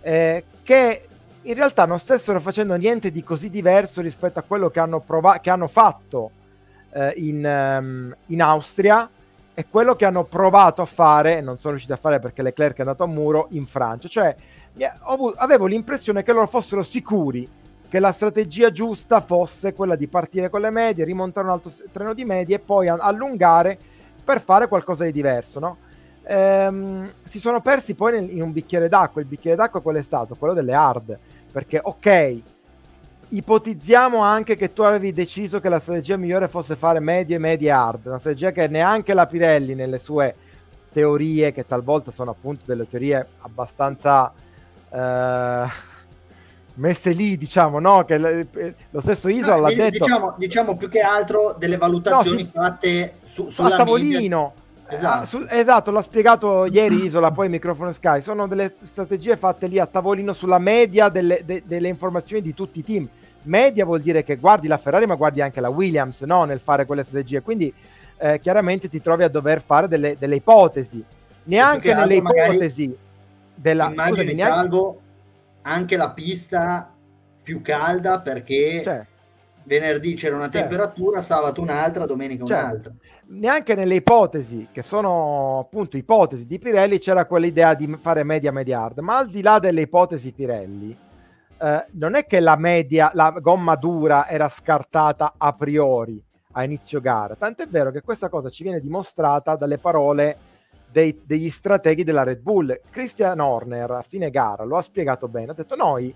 [0.00, 1.02] eh, che
[1.42, 5.40] in realtà non stessero facendo niente di così diverso rispetto a quello che hanno, prova-
[5.40, 6.30] che hanno fatto
[6.92, 9.08] eh, in, ehm, in Austria
[9.58, 12.76] e quello che hanno provato a fare, e non sono riusciti a fare perché Leclerc
[12.76, 14.06] è andato a muro, in Francia.
[14.06, 14.36] Cioè,
[15.34, 17.48] avevo l'impressione che loro fossero sicuri
[17.88, 22.14] che la strategia giusta fosse quella di partire con le medie, rimontare un altro treno
[22.14, 23.76] di medie e poi allungare
[24.22, 25.78] per fare qualcosa di diverso, no?
[26.22, 29.20] Ehm, si sono persi poi in un bicchiere d'acqua.
[29.20, 30.36] Il bicchiere d'acqua qual è stato?
[30.36, 31.18] Quello delle hard.
[31.50, 32.42] Perché, ok,
[33.30, 38.06] ipotizziamo anche che tu avevi deciso che la strategia migliore fosse fare medie, medie hard.
[38.06, 40.34] Una strategia che neanche la Pirelli nelle sue
[40.92, 44.32] teorie, che talvolta sono appunto delle teorie abbastanza
[44.90, 45.64] eh,
[46.74, 48.04] messe lì, diciamo, no?
[48.04, 48.46] Che l-
[48.90, 52.48] lo stesso Isola No, l'ha di- detto diciamo, diciamo più che altro delle valutazioni No,
[52.48, 52.52] sì.
[52.54, 54.52] fatte su, a sulla tavolino.
[54.54, 54.66] media.
[54.90, 55.22] Esatto.
[55.22, 58.22] Ah, su- esatto, l'ha spiegato ieri Isola, poi microfono Sky.
[58.22, 62.78] Sono delle strategie fatte lì a tavolino sulla media delle, de- delle informazioni di tutti
[62.78, 63.06] i team.
[63.42, 66.44] Media vuol dire che guardi la Ferrari, ma guardi anche la Williams no?
[66.44, 67.40] nel fare quelle strategie.
[67.40, 67.72] Quindi
[68.18, 71.02] eh, chiaramente ti trovi a dover fare delle, delle ipotesi.
[71.44, 72.96] Neanche che nelle ipotesi
[73.54, 75.00] della Immagini, neanche- salvo
[75.62, 76.92] anche la pista
[77.42, 79.06] più calda perché cioè,
[79.64, 80.58] venerdì c'era una Certo.
[80.68, 82.64] temperatura, sabato un'altra, domenica Certo.
[82.64, 82.92] un'altra.
[83.30, 88.80] neanche nelle ipotesi, che sono appunto ipotesi di Pirelli, c'era quell'idea di fare media media
[88.82, 88.98] hard.
[88.98, 90.96] Ma al di là delle ipotesi Pirelli,
[91.60, 97.00] eh, non è che la media, la gomma dura era scartata a priori a inizio
[97.00, 97.34] gara.
[97.34, 100.38] Tant'è vero che questa cosa ci viene dimostrata dalle parole
[100.90, 102.80] dei- degli strateghi della Red Bull.
[102.90, 105.50] Christian Horner a fine gara lo ha spiegato bene.
[105.50, 106.14] Ha detto: Noi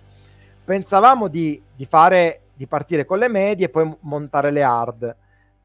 [0.64, 5.16] pensavamo di, di fare di partire con le medie e poi montare le hard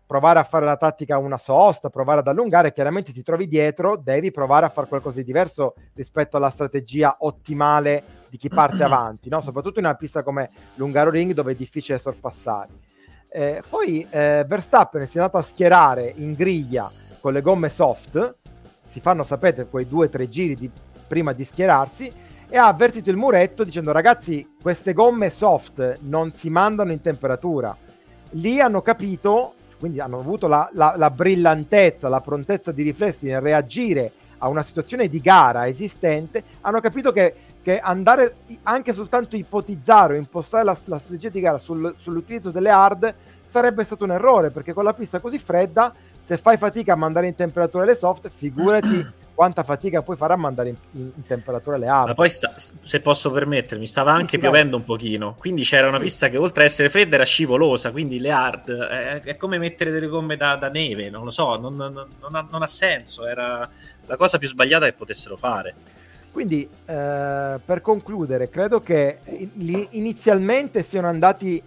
[0.08, 4.32] provare a fare la tattica una sosta, provare ad allungare, chiaramente ti trovi dietro, devi
[4.32, 9.42] provare a fare qualcosa di diverso rispetto alla strategia ottimale di chi parte avanti, no?
[9.42, 12.70] soprattutto in una pista come l'Ungaro Ring dove è difficile sorpassare.
[13.30, 18.36] Eh, poi eh, Verstappen si è andato a schierare in griglia con le gomme soft,
[18.90, 20.72] si fanno, sapete, quei due o tre giri di-
[21.08, 22.12] prima di schierarsi,
[22.50, 27.76] e ha avvertito il muretto dicendo ragazzi queste gomme soft non si mandano in temperatura.
[28.32, 33.42] Lì hanno capito quindi hanno avuto la, la- la brillantezza, la prontezza di riflessi nel
[33.42, 37.34] reagire a una situazione di gara esistente, hanno capito che,
[37.68, 42.70] che andare anche soltanto ipotizzare o impostare la, la strategia di gara sul- sull'utilizzo delle
[42.70, 43.14] hard
[43.46, 47.28] sarebbe stato un errore, perché con la pista così fredda, se fai fatica a mandare
[47.28, 51.76] in temperatura le soft, figurati quanta fatica puoi fare a mandare in, in- in temperatura
[51.76, 52.08] le hard.
[52.08, 55.90] Ma poi, sta- se posso permettermi, stava Sì, anche sì, piovendo un pochino, quindi c'era
[55.90, 59.58] una pista che oltre a essere fredda era scivolosa, quindi le hard è, è come
[59.58, 62.68] mettere delle gomme da, da neve, non lo so, non, non- non ha, non ha
[62.68, 63.70] senso, era
[64.06, 65.96] la cosa più sbagliata che potessero fare.
[66.38, 71.60] Quindi, eh, per concludere, credo che in- inizialmente siano andati,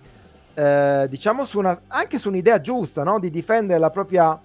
[0.55, 3.19] eh, diciamo, su una, anche su un'idea giusta, no?
[3.19, 4.39] Di difendere la propria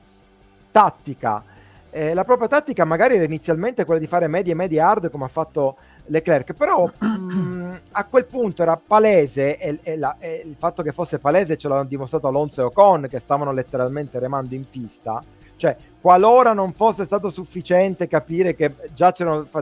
[0.72, 1.44] tattica.
[1.92, 5.28] Eh, la propria tattica magari era inizialmente quella di fare medie medie hard come ha
[5.28, 5.76] fatto
[6.08, 10.92] Leclerc, però mh, a quel punto era palese e, e la- e il fatto che
[10.92, 15.24] fosse palese ce l'hanno dimostrato Alonso e Ocon che stavano letteralmente remando in pista.
[15.58, 19.14] Cioè, qualora non fosse stato sufficiente capire che già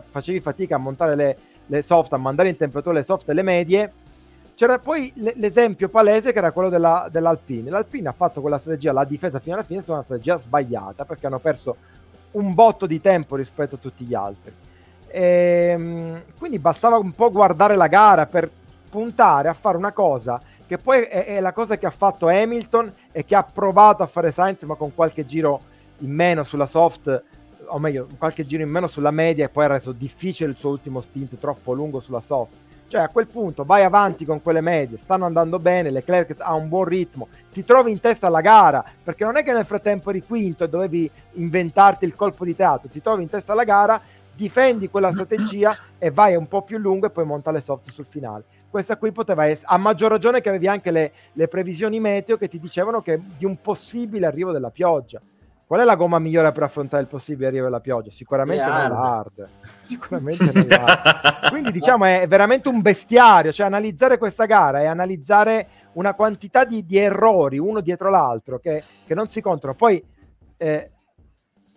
[0.09, 3.43] facevi fatica a montare le, le soft, a mandare in temperatura le soft e le
[3.43, 3.91] medie,
[4.55, 7.69] c'era poi l'esempio palese che era quello della, dell'Alpine.
[7.69, 11.05] L'Alpine ha fatto quella strategia, la difesa fino alla fine, è stata una strategia sbagliata
[11.05, 11.75] perché hanno perso
[12.31, 14.53] un botto di tempo rispetto a tutti gli altri.
[15.07, 18.49] Ehm, quindi bastava un po' guardare la gara per
[18.89, 22.91] puntare a fare una cosa che poi è, è la cosa che ha fatto Hamilton
[23.11, 25.61] e che ha provato a fare Sainz ma con qualche giro
[26.03, 27.23] in meno sulla soft
[27.65, 30.69] o meglio qualche giro in meno sulla media e poi ha reso difficile il suo
[30.69, 32.53] ultimo stint troppo lungo sulla soft
[32.87, 36.67] cioè a quel punto vai avanti con quelle medie stanno andando bene Leclerc ha un
[36.67, 40.23] buon ritmo ti trovi in testa alla gara perché non è che nel frattempo eri
[40.23, 44.01] quinto e dovevi inventarti il colpo di teatro ti trovi in testa alla gara
[44.35, 48.05] difendi quella strategia e vai un po' più lungo e poi monta le soft sul
[48.05, 48.43] finale.
[48.69, 52.47] Questa qui poteva essere, a maggior ragione che avevi anche le, le previsioni meteo che
[52.47, 55.21] ti dicevano che di un possibile arrivo della pioggia.
[55.65, 58.11] Qual è la gomma migliore per affrontare il possibile arrivo della pioggia?
[58.11, 59.47] Sicuramente non l'hard.
[59.83, 61.49] Sicuramente non l'hard.
[61.49, 66.85] Quindi diciamo è veramente un bestiario, cioè analizzare questa gara e analizzare una quantità di,
[66.85, 69.73] di errori uno dietro l'altro che, che, non si contano.
[69.73, 70.03] Poi,
[70.57, 70.91] eh,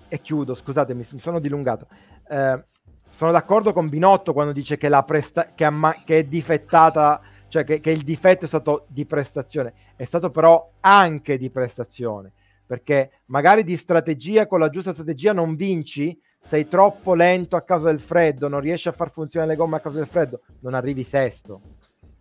[0.09, 1.87] e chiudo, scusatemi, mi sono dilungato.
[2.29, 2.65] Eh,
[3.09, 7.65] sono d'accordo con Binotto quando dice che, la presta- che, amma- che è difettata, cioè
[7.65, 12.33] che, che il difetto è stato di prestazione, è stato però anche di prestazione
[12.67, 17.87] perché magari di strategia con la giusta strategia non vinci, sei troppo lento a causa
[17.87, 21.03] del freddo, non riesci a far funzionare le gomme a causa del freddo, non arrivi
[21.03, 21.61] sesto,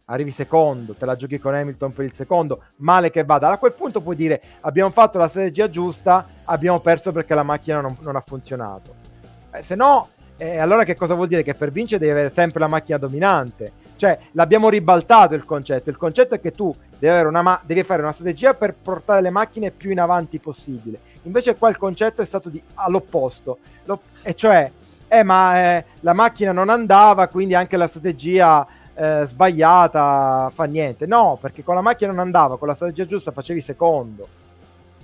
[0.05, 3.49] arrivi secondo, te la giochi con Hamilton per il secondo, male che vada.
[3.49, 7.81] A quel punto puoi dire abbiamo fatto la strategia giusta, abbiamo perso perché la macchina
[7.81, 8.95] non, non ha funzionato.
[9.51, 11.43] Eh, se no, eh, allora che cosa vuol dire?
[11.43, 13.71] Che per vincere devi avere sempre la macchina dominante.
[13.95, 15.89] Cioè, l'abbiamo ribaltato il concetto.
[15.89, 19.71] Il concetto è che tu devi, ma- devi, fare una strategia per portare le macchine
[19.71, 20.99] più in avanti possibile.
[21.23, 23.57] Invece qua il concetto è stato di- all'opposto.
[23.85, 24.69] Lo- e cioè,
[25.07, 31.05] eh, ma eh, la macchina non andava, quindi anche la strategia eh, sbagliata fa niente.
[31.05, 34.27] No, perché con la macchina non andava, con la strategia giusta facevi secondo.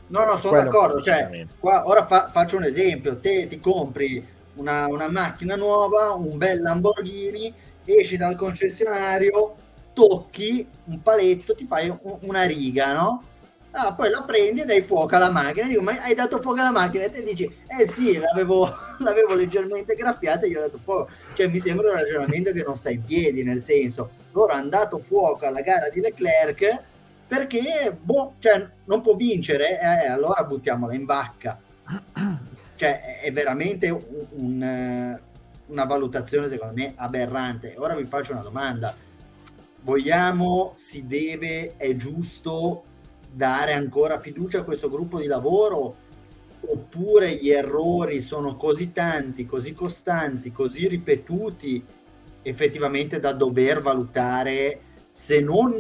[0.08, 1.02] No, no, sono Quello d'accordo.
[1.02, 3.18] Cioè, qua, ora fa- faccio un esempio.
[3.18, 4.26] Te ti compri
[4.56, 7.54] una, una macchina nuova, un bel Lamborghini
[7.86, 9.56] esci dal concessionario,
[9.94, 13.24] tocchi un paletto, ti fai un, una riga, no?
[13.74, 15.68] Ah, poi la prendi e dai fuoco alla macchina.
[15.68, 17.06] Dico, ma hai dato fuoco alla macchina?
[17.06, 18.70] E te dici, eh sì, l'avevo,
[19.00, 21.10] l'avevo leggermente graffiata e gli ho dato fuoco.
[21.36, 25.00] Cioè, mi sembra un ragionamento che non sta in piedi, nel senso, loro hanno dato
[25.00, 26.80] fuoco alla gara di Leclerc
[27.28, 31.58] perché, boh, cioè, non può vincere, eh, allora buttiamola in vacca.
[32.76, 35.20] Cioè, è veramente un, un
[35.72, 37.76] una valutazione secondo me aberrante.
[37.78, 38.96] Ora vi faccio una domanda.
[39.84, 42.84] Vogliamo, si deve, è giusto
[43.32, 46.10] dare ancora fiducia a questo gruppo di lavoro
[46.64, 51.84] oppure gli errori sono così tanti, così costanti, così ripetuti
[52.44, 55.78] effettivamente da dover valutare se non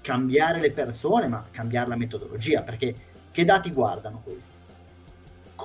[0.00, 2.94] cambiare le persone, ma cambiare la metodologia, perché
[3.30, 4.56] che dati guardano questi?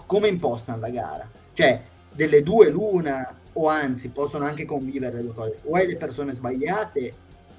[0.06, 1.30] come impostano la gara?
[1.54, 5.98] Cioè, delle due l'una o anzi possono anche convivere le due cose, o hai le
[5.98, 7.14] persone sbagliate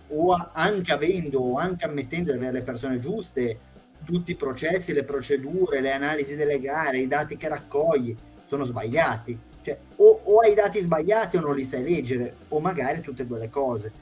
[0.09, 3.59] o anche avendo o anche ammettendo di avere le persone giuste,
[4.05, 9.39] tutti i processi, le procedure, le analisi delle gare, i dati che raccogli sono sbagliati.
[9.63, 13.23] Cioè, o, o hai i dati sbagliati o non li sai leggere, o magari tutte
[13.23, 13.93] e due le cose.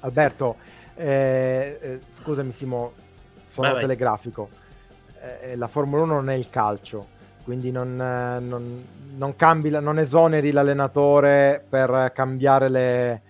[0.00, 0.56] Alberto,
[0.94, 2.92] eh, eh, scusami Simo,
[3.50, 4.50] sono vai, telegrafico.
[5.40, 7.16] Eh, la Formula 1 non è il calcio
[7.48, 8.84] quindi non, eh, non,
[9.16, 13.22] non, cambi, non esoneri l'allenatore per cambiare le...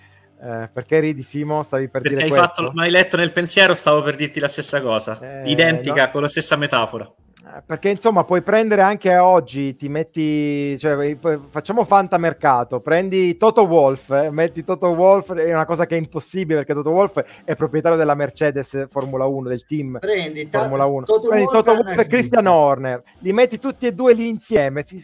[0.42, 1.62] Eh, perché ridi Simo?
[1.62, 2.46] Stavi per perché dire hai questo?
[2.48, 6.10] fatto, ma hai letto nel pensiero, stavo per dirti la stessa cosa, eh, identica, no.
[6.10, 7.08] con la stessa metafora.
[7.57, 11.16] Eh, perché insomma puoi prendere anche oggi, ti metti, cioè,
[11.49, 16.59] facciamo fantamercato, prendi Toto Wolf, eh, metti Toto Wolf, è una cosa che è impossibile
[16.59, 21.05] perché Toto Wolf è proprietario della Mercedes Formula 1, del team prendi, Formula 1.
[21.07, 24.84] Toto prendi Wolf, Toto Wolf e Christian Horner, li metti tutti e due lì insieme,
[24.86, 25.03] si,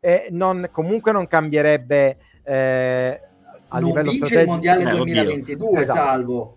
[0.00, 3.20] eh, non, comunque non cambierebbe eh,
[3.68, 5.98] a non livello vince il mondiale 2022, esatto.
[5.98, 6.56] salvo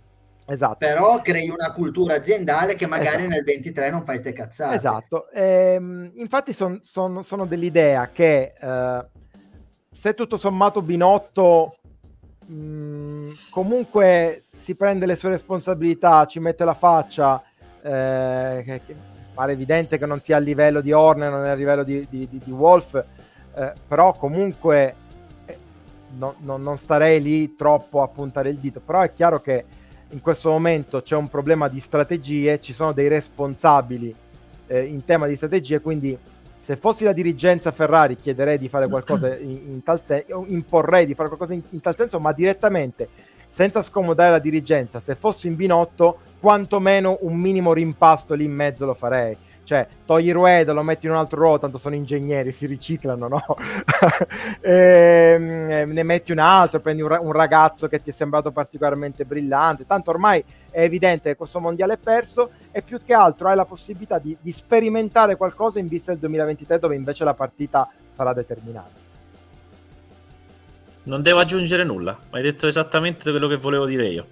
[0.50, 0.78] Esatto.
[0.80, 3.30] Però crei una cultura aziendale che magari esatto.
[3.30, 4.76] nel 23 non fai ste cazzate.
[4.76, 5.30] Esatto.
[5.32, 9.06] Ehm, infatti son, son, sono dell'idea che eh,
[9.92, 11.76] se tutto sommato Binotto
[12.48, 17.42] mh, mm, comunque si prende le sue responsabilità, ci mette la faccia,
[17.82, 18.96] eh, che, che
[19.34, 22.28] pare evidente che non sia a livello di Horner, non è a livello di, di,
[22.28, 22.94] di, di Wolf,
[23.56, 24.96] eh, però comunque
[25.46, 25.58] eh,
[26.18, 28.80] no, no, non starei lì troppo a puntare il dito.
[28.80, 29.66] Però è chiaro che
[30.12, 34.14] in questo momento c'è un problema di strategie, ci sono dei responsabili
[34.68, 36.18] eh, in tema di strategie, quindi
[36.60, 41.14] se fossi la dirigenza Ferrari chiederei di fare qualcosa in, in tal senso, imporrei di
[41.14, 43.10] fare qualcosa in, in tal senso, ma direttamente,
[43.48, 48.86] senza scomodare la dirigenza, se fossi in binotto, quantomeno un minimo rimpasto lì in mezzo
[48.86, 49.36] lo farei
[49.70, 53.46] cioè togli Rueda, lo metti in un altro ruolo, tanto sono ingegneri, si riciclano, no?
[54.62, 59.26] e, ehm, ne metti un altro, prendi un, un, ragazzo che ti è sembrato particolarmente
[59.26, 63.56] brillante, tanto ormai è evidente che questo mondiale è perso e più che altro hai
[63.56, 68.34] la possibilità di, di sperimentare qualcosa in vista del 2023 dove invece la partita sarà
[68.34, 68.90] determinata.
[71.04, 74.26] Non devo aggiungere nulla, hai detto esattamente quello che volevo dire io.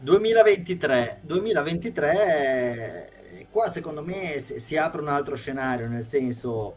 [0.00, 3.15] 2023, 2023
[3.56, 6.76] qua secondo me si apre un altro scenario, nel senso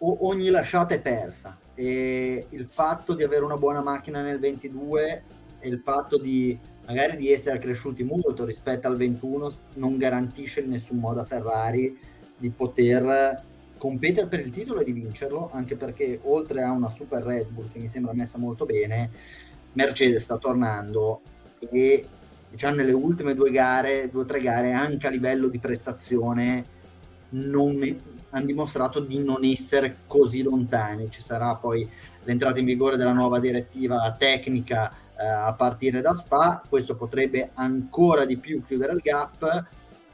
[0.00, 5.22] ogni lasciata è persa e il fatto di avere una buona macchina nel 22
[5.58, 10.68] e il fatto di magari di essere cresciuti molto rispetto al 21 non garantisce in
[10.68, 11.98] nessun modo a Ferrari
[12.36, 13.42] di poter
[13.78, 17.72] competere per il titolo e di vincerlo, anche perché oltre a una super Red Bull
[17.72, 19.08] che mi sembra messa molto bene,
[19.72, 21.22] Mercedes sta tornando
[21.60, 22.06] e
[22.52, 26.64] diciamo nelle ultime due gare, due o tre gare, anche a livello di prestazione,
[27.30, 27.80] non,
[28.28, 31.10] hanno dimostrato di non essere così lontani.
[31.10, 31.88] Ci sarà poi
[32.24, 38.26] l'entrata in vigore della nuova direttiva tecnica eh, a partire da Spa, questo potrebbe ancora
[38.26, 39.64] di più chiudere il gap.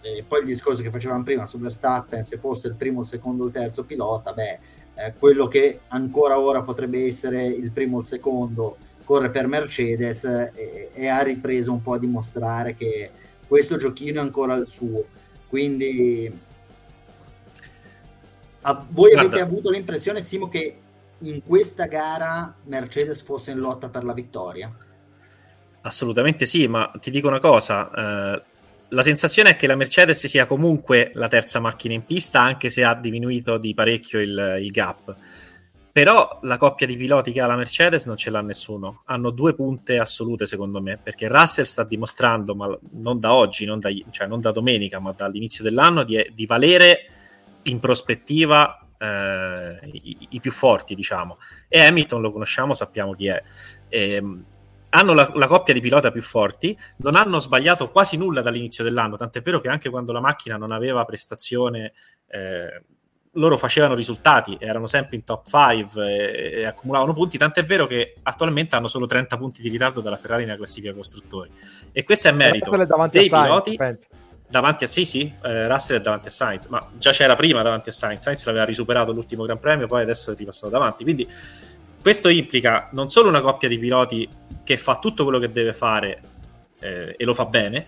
[0.00, 3.44] E poi il discorso che facevamo prima su Verstappen, se fosse il primo, il secondo
[3.44, 4.60] il terzo pilota, beh,
[4.94, 8.76] eh, quello che ancora ora potrebbe essere il primo o il secondo
[9.08, 13.10] corre per Mercedes e, e ha ripreso un po' a dimostrare che
[13.46, 15.02] questo giochino è ancora il suo.
[15.48, 16.30] Quindi
[18.60, 19.28] a, voi Guarda.
[19.28, 20.76] avete avuto l'impressione, Simo, che
[21.20, 24.70] in questa gara Mercedes fosse in lotta per la vittoria?
[25.80, 28.42] Assolutamente sì, ma ti dico una cosa, eh,
[28.88, 32.84] la sensazione è che la Mercedes sia comunque la terza macchina in pista, anche se
[32.84, 35.16] ha diminuito di parecchio il, il gap.
[35.98, 39.02] Però la coppia di piloti che ha la Mercedes non ce l'ha nessuno.
[39.06, 43.80] Hanno due punte assolute, secondo me, perché Russell sta dimostrando, ma non da oggi, non
[43.80, 47.00] da, cioè non da domenica, ma dall'inizio dell'anno, di, di valere
[47.62, 51.38] in prospettiva eh, i, i, più forti, diciamo.
[51.66, 53.42] E Hamilton lo conosciamo, sappiamo chi è.
[53.88, 54.44] E, ehm,
[54.90, 59.16] hanno la, la, coppia di pilota più forti, non hanno sbagliato quasi nulla dall'inizio dell'anno,
[59.16, 61.92] tant'è vero che anche quando la macchina non aveva prestazione,
[62.28, 62.84] eh,
[63.32, 68.16] loro facevano risultati, erano sempre in top 5 e, e, accumulavano punti, tant'è vero che
[68.22, 71.50] attualmente hanno solo 30 punti di ritardo dalla Ferrari nella classifica costruttori.
[71.92, 72.70] E questo è merito
[73.10, 73.74] dei piloti.
[73.76, 74.06] Sainz,
[74.48, 77.90] davanti a sì, sì, eh, Russell è davanti a Sainz, ma già c'era prima davanti
[77.90, 81.28] a Sainz, Sainz l'aveva risuperato l'ultimo Gran Premio, poi adesso è ripassato davanti, quindi
[82.00, 84.28] questo implica non solo una coppia di piloti
[84.64, 86.22] che fa tutto quello che deve fare
[86.78, 87.86] eh, e lo fa bene,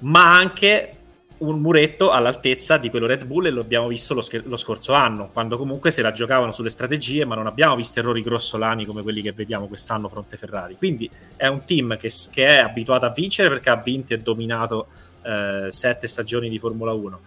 [0.00, 0.99] ma anche
[1.40, 5.30] un muretto all'altezza di quello Red Bull e lo abbiamo visto lo, lo, scorso anno,
[5.32, 9.22] quando comunque se la giocavano sulle strategie, ma non abbiamo visto errori grossolani come quelli
[9.22, 10.76] che vediamo quest'anno fronte Ferrari.
[10.76, 14.88] Quindi è un team che, che è abituato a vincere perché ha vinto e dominato
[15.22, 17.20] eh, sette stagioni di Formula 1.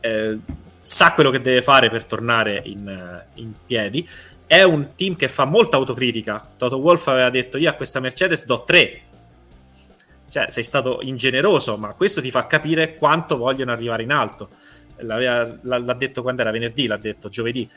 [0.00, 0.38] Eh,
[0.78, 4.06] sa quello che deve fare per tornare in, in piedi.
[4.46, 6.50] È un team che fa molta autocritica.
[6.58, 9.03] Toto Wolff aveva detto: Io a questa Mercedes do tre
[10.34, 14.48] cioè sei stato ingeneroso, ma questo ti fa capire quanto vogliono arrivare in alto.
[14.96, 17.70] L'aveva, l'ha detto quando era venerdì, l'ha detto giovedì.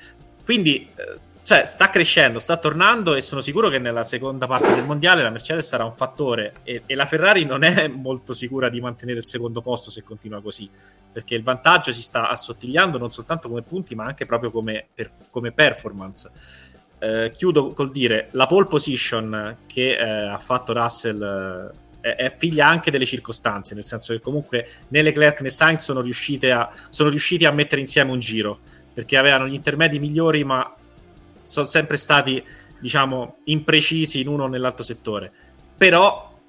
[0.44, 4.86] Quindi, eh, cioè, sta crescendo, sta tornando e sono sicuro che nella seconda parte del
[4.86, 8.82] mondiale la Mercedes sarà un fattore e, e la Ferrari non è molto sicura di
[8.82, 10.68] mantenere il secondo posto se continua così,
[11.12, 15.12] perché il vantaggio si sta assottigliando non soltanto come punti, ma anche proprio come, per,
[15.30, 16.32] come performance.
[16.98, 21.86] Eh, chiudo col dire la pole position che eh, ha fatto Russell eh,
[22.16, 26.72] è figlia anche delle circostanze, nel senso che comunque né Leclerc né Sainz sono, a,
[26.90, 28.60] sono riusciti a mettere insieme un giro,
[28.94, 30.74] perché avevano gli intermedi migliori, ma
[31.44, 32.44] sono sempre stati,
[32.80, 35.32] diciamo, imprecisi in uno o nell'altro settore.
[35.78, 36.40] Però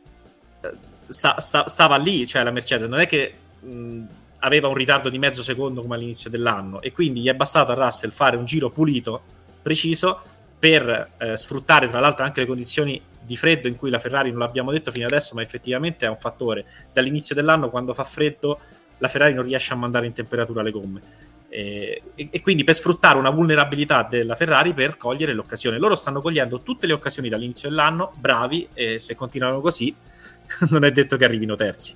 [0.63, 0.73] eh,
[1.07, 4.03] sta, sta, stava lì, cioè la Mercedes, non è che mh,
[4.41, 7.75] aveva un ritardo di mezzo secondo come all'inizio dell'anno, e quindi gli è bastato a
[7.75, 9.23] Russell fare un giro pulito,
[9.63, 10.21] preciso,
[10.59, 14.39] per eh, sfruttare tra l'altro anche le condizioni di freddo in cui la Ferrari non
[14.39, 16.65] l'abbiamo detto fino adesso, ma effettivamente è un fattore.
[16.91, 18.59] Dall'inizio dell'anno, quando fa freddo,
[18.97, 21.03] la Ferrari non riesce a mandare in temperatura le gomme.
[21.51, 25.79] E, e, quindi per sfruttare una vulnerabilità della Ferrari per cogliere l'occasione.
[25.79, 29.95] Loro stanno cogliendo tutte le occasioni dall'inizio dell'anno, bravi, e se continuano così
[30.71, 31.95] non è detto che arrivino terzi.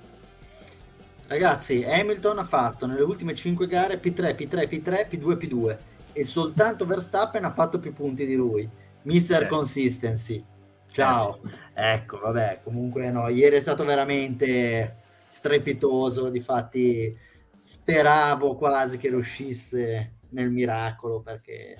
[1.25, 5.77] Ragazzi, Hamilton ha fatto nelle ultime 5 gare P3, P3, P3, P2, P2
[6.13, 8.69] e soltanto Verstappen ha fatto più punti di lui.
[9.03, 9.49] Mister okay.
[9.49, 10.43] Consistency.
[10.87, 11.39] Ciao.
[11.43, 11.55] Eh sì.
[11.75, 14.95] Ecco, vabbè, comunque no, ieri è stato veramente
[15.27, 17.17] strepitoso, difatti
[17.57, 21.77] speravo quasi che riuscisse nel miracolo perché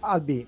[0.00, 0.46] Albi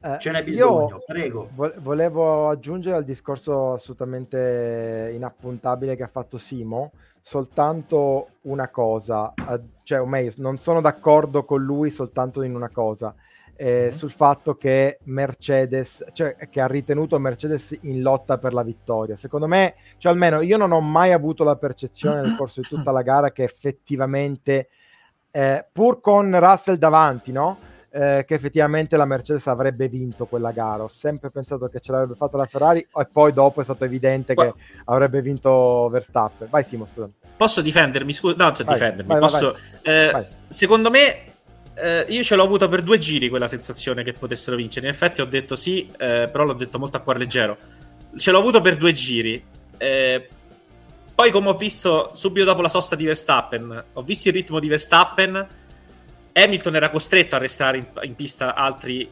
[0.00, 1.50] eh, ce n'è bisogno, prego.
[1.54, 9.32] volevo aggiungere al discorso assolutamente inappuntabile che ha fatto Simo soltanto una cosa,
[9.82, 13.14] cioè o meglio, non sono d'accordo con lui soltanto in una cosa
[13.56, 13.90] eh, mm-hmm.
[13.90, 19.16] sul fatto che Mercedes, cioè che ha ritenuto Mercedes in lotta per la vittoria.
[19.16, 22.90] Secondo me, cioè almeno io non ho mai avuto la percezione nel corso di tutta
[22.90, 24.68] la gara che effettivamente,
[25.30, 27.72] eh, pur con Russell davanti, no?
[27.90, 30.82] Eh, che effettivamente la Mercedes avrebbe vinto quella gara.
[30.82, 34.34] Ho sempre pensato che ce l'avrebbe fatta la Ferrari e poi dopo è stato evidente
[34.34, 34.52] che
[34.86, 36.48] avrebbe vinto Verstappen.
[36.50, 37.06] Vai Simo, scusa.
[37.36, 38.12] Posso difendermi?
[38.12, 39.06] Scusa, no, cioè vai, difendermi.
[39.06, 41.33] Vai, Posso, vai, eh, secondo me
[41.74, 44.86] eh, io ce l'ho avuta per due giri quella sensazione che potessero vincere.
[44.86, 47.56] In effetti ho detto sì, eh, però l'ho detto molto a cuore leggero.
[48.16, 49.44] Ce l'ho avuto per due giri.
[49.76, 50.28] Eh,
[51.14, 54.68] poi, come ho visto subito dopo la sosta di Verstappen, ho visto il ritmo di
[54.68, 55.48] Verstappen.
[56.32, 59.08] Hamilton era costretto a restare in, in pista altri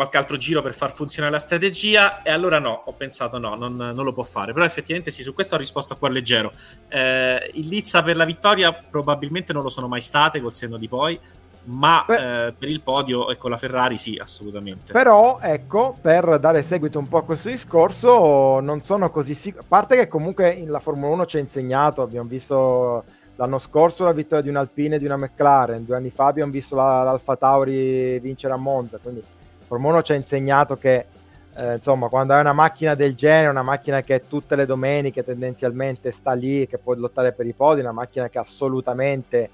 [0.00, 3.76] qualche altro giro per far funzionare la strategia e allora no, ho pensato no, non,
[3.76, 6.54] non lo può fare, però effettivamente sì, su questo ho risposto a cuore leggero.
[6.88, 10.88] Eh, il Lizza per la vittoria probabilmente non lo sono mai state col senno di
[10.88, 11.20] poi,
[11.64, 14.92] ma eh, per il podio e con la Ferrari sì, assolutamente.
[14.92, 19.66] Però ecco, per dare seguito un po' a questo discorso, non sono così sicuro, a
[19.68, 23.04] parte che comunque la Formula 1 ci ha insegnato, abbiamo visto
[23.36, 26.52] l'anno scorso la vittoria di un Alpine e di una McLaren, due anni fa abbiamo
[26.52, 29.22] visto la, l'Alfa Tauri vincere a Monza, quindi
[29.66, 31.06] Formula 1 ci ha insegnato che
[31.56, 36.10] eh, insomma quando hai una macchina del genere, una macchina che tutte le domeniche tendenzialmente
[36.10, 39.50] sta lì, che può lottare per i podi, una macchina che assolutamente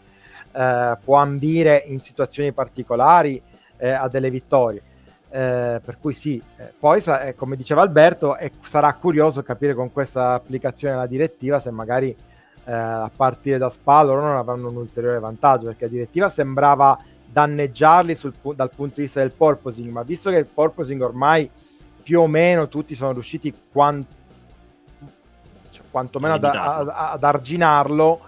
[0.57, 3.41] eh, può ambire in situazioni particolari
[3.77, 4.83] eh, a delle vittorie.
[5.29, 10.33] Eh, per cui sì, eh, poi sa- come diceva Alberto, sarà curioso capire con questa
[10.33, 12.17] applicazione della direttiva se magari
[12.69, 18.15] a partire da Spa loro non avranno un ulteriore vantaggio perché la direttiva sembrava danneggiarli
[18.15, 21.49] sul, dal punto di vista del porpoising, ma visto che il porpoising ormai
[22.03, 24.07] più o meno tutti sono riusciti quant,
[25.71, 28.21] cioè, quantomeno ad, ad, ad, arginarlo,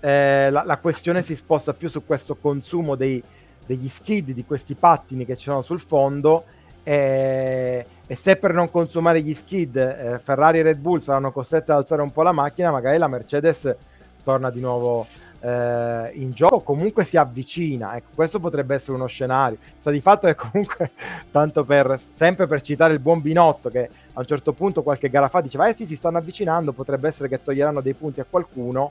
[0.00, 3.22] eh, la, la, questione si sposta più su questo consumo dei,
[3.66, 6.44] degli skid, di questi pattini che ci sono sul fondo.
[6.82, 11.72] E, e se per non consumare gli skid eh, Ferrari e Red Bull saranno costrette
[11.72, 13.76] ad alzare un po' la macchina, magari la Mercedes
[14.22, 15.06] torna di nuovo
[15.40, 17.96] eh, in gioco, comunque si avvicina.
[17.96, 19.58] Ecco, questo potrebbe essere uno scenario.
[19.78, 20.92] Sta di fatto che comunque,
[21.30, 25.28] tanto per sempre per citare il buon Binotto, che a un certo punto qualche gara
[25.28, 28.90] fa diceva: Eh sì, si stanno avvicinando, potrebbe essere che toglieranno dei punti a qualcuno.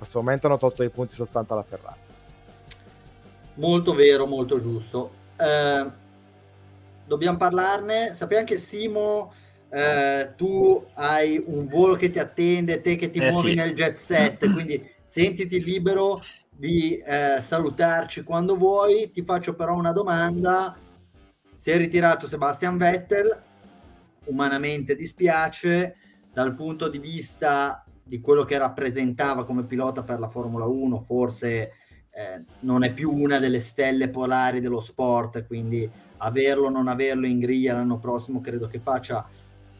[0.00, 1.98] In questo momento hanno tolto dei punti soltanto alla Ferrari.
[3.56, 5.12] Molto vero, molto giusto.
[5.36, 5.86] Eh,
[7.04, 8.14] dobbiamo parlarne.
[8.14, 9.34] Sappiamo che Simo
[9.68, 13.54] eh, tu hai un volo che ti attende, te che ti eh, muovi sì.
[13.54, 16.16] nel jet set, quindi sentiti libero
[16.48, 19.10] di eh, salutarci quando vuoi.
[19.10, 20.78] Ti faccio però una domanda.
[21.54, 23.38] Si è ritirato Sebastian Vettel,
[24.24, 25.96] umanamente dispiace,
[26.32, 31.74] dal punto di vista di quello che rappresentava come pilota per la Formula 1, forse
[32.10, 37.28] eh, non è più una delle stelle polari dello sport, quindi averlo o non averlo
[37.28, 39.24] in griglia l'anno prossimo credo che faccia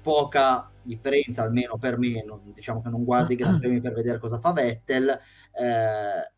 [0.00, 4.20] poca differenza, almeno per me, non, diciamo che non guardi i Gran Premi per vedere
[4.20, 5.08] cosa fa Vettel.
[5.08, 6.32] Eh,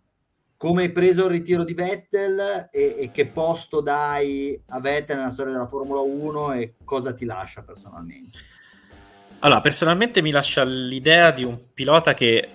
[0.56, 5.28] come hai preso il ritiro di Vettel e, e, che posto dai a Vettel nella
[5.28, 8.38] storia della Formula 1 e cosa ti lascia personalmente?
[9.44, 12.50] Allora, personalmente mi lascia l'idea di un pilota che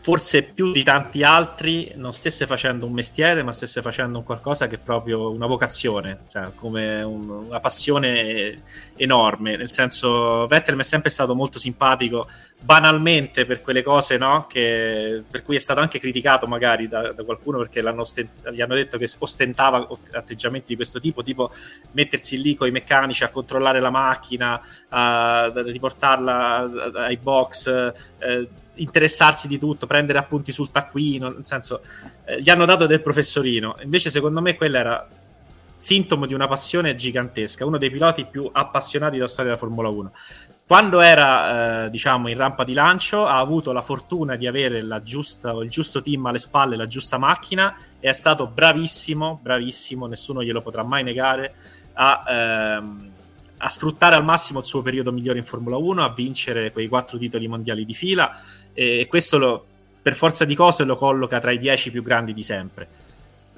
[0.00, 4.66] forse più di tanti altri non stesse facendo un mestiere, ma stesse facendo un qualcosa
[4.66, 8.62] che è proprio una vocazione, cioè come un, una passione
[8.96, 9.56] enorme.
[9.56, 12.26] Nel senso, Vettel mi è sempre stato molto simpatico,
[12.62, 14.46] banalmente per quelle cose no?
[14.46, 18.74] che, per cui è stato anche criticato magari da, da qualcuno perché ostent- gli hanno
[18.74, 21.50] detto che ostentava atteggiamenti di questo tipo, tipo
[21.92, 27.92] mettersi lì con i meccanici a controllare la macchina, a riportarla ai box.
[28.18, 31.82] Eh, interessarsi di tutto, prendere appunti sul taccuino, nel senso,
[32.24, 33.76] eh, gli hanno dato del professorino.
[33.82, 35.08] Invece, secondo me, quella era
[35.76, 40.12] sintomo di una passione gigantesca, uno dei piloti più appassionati della storia della Formula 1.
[40.70, 45.02] Quando era, eh, diciamo, in rampa di lancio, ha avuto la fortuna di avere la
[45.02, 50.44] giusta, il giusto team alle spalle, la giusta macchina, e è stato bravissimo, bravissimo, nessuno
[50.44, 51.54] glielo potrà mai negare,
[51.94, 52.24] a...
[52.28, 53.10] Ehm,
[53.62, 57.18] a sfruttare al massimo il suo periodo migliore in Formula 1, a vincere quei quattro
[57.18, 58.30] titoli mondiali di fila
[58.72, 59.66] e questo lo,
[60.00, 62.88] per forza di cose lo colloca tra i dieci più grandi di sempre.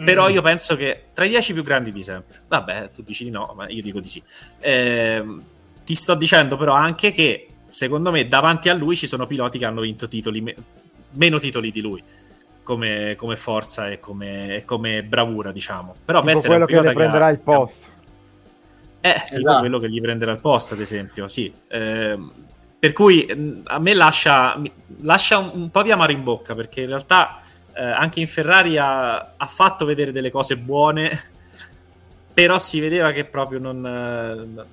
[0.01, 0.05] Mm.
[0.05, 3.31] Però io penso che tra i dieci più grandi di sempre, vabbè, tu dici di
[3.31, 4.21] no, ma io dico di sì.
[4.59, 5.25] Eh,
[5.85, 9.65] ti sto dicendo però anche che secondo me davanti a lui ci sono piloti che
[9.65, 10.57] hanno vinto titoli me-
[11.13, 12.03] meno titoli di lui.
[12.63, 15.97] Come, come forza e come, come, bravura, diciamo.
[16.05, 17.87] Però tipo Vettel quello che le prenderà il posto.
[19.01, 19.59] Eh, esatto.
[19.59, 21.53] quello che gli prenderà il posto, ad esempio, sì.
[21.67, 22.17] Eh,
[22.79, 24.61] per cui mm, a me lascia,
[25.01, 27.41] lascia un, un, po' di amaro in bocca, perché in realtà
[27.75, 31.11] eh, anche in Ferrari ha, ha, fatto vedere delle cose buone,
[32.33, 34.65] però si vedeva che proprio non, eh,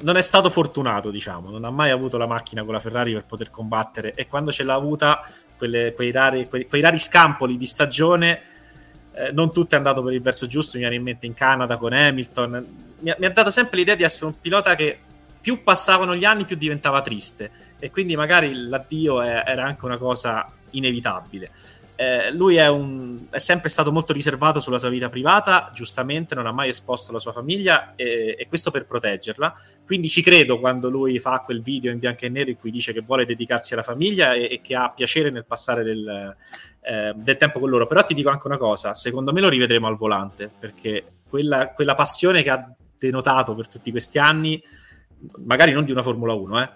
[0.00, 3.24] non è stato fortunato, diciamo, non ha mai avuto la macchina con la Ferrari per
[3.24, 4.14] poter combattere.
[4.14, 8.42] E quando ce l'ha avuta, quelle, quei, rari, quei, quei rari scampoli di stagione
[9.18, 11.76] eh, non tutto è andato per il verso giusto, mi viene in mente in Canada
[11.76, 12.66] con Hamilton,
[13.00, 14.96] mi ha, mi ha, dato sempre l'idea di essere un pilota che
[15.40, 17.50] più passavano gli anni più diventava triste.
[17.80, 21.50] E quindi magari l'addio è, era anche una cosa inevitabile.
[22.00, 26.46] Eh, lui è, un, è, sempre stato molto riservato sulla sua vita privata, giustamente non
[26.46, 29.52] ha mai esposto la sua famiglia e, e, questo per proteggerla.
[29.84, 32.92] Quindi ci credo quando lui fa quel video in bianco e nero in cui dice
[32.92, 36.36] che vuole dedicarsi alla famiglia e, e che ha piacere nel passare del,
[36.82, 37.88] eh, del, tempo con loro.
[37.88, 41.96] Però ti dico anche una cosa, secondo me lo rivedremo al volante, perché quella, quella
[41.96, 44.62] passione che ha denotato per tutti questi anni,
[45.38, 46.70] magari non di una Formula 1, eh,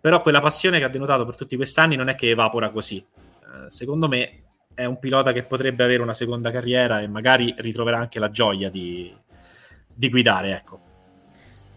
[0.00, 2.96] però quella passione che ha denotato per tutti questi anni non è che evapora così.
[2.96, 4.40] Eh, secondo me
[4.76, 8.68] è un pilota che potrebbe avere una seconda carriera e magari ritroverà anche la gioia
[8.68, 9.12] di,
[9.92, 10.80] di guidare, ecco.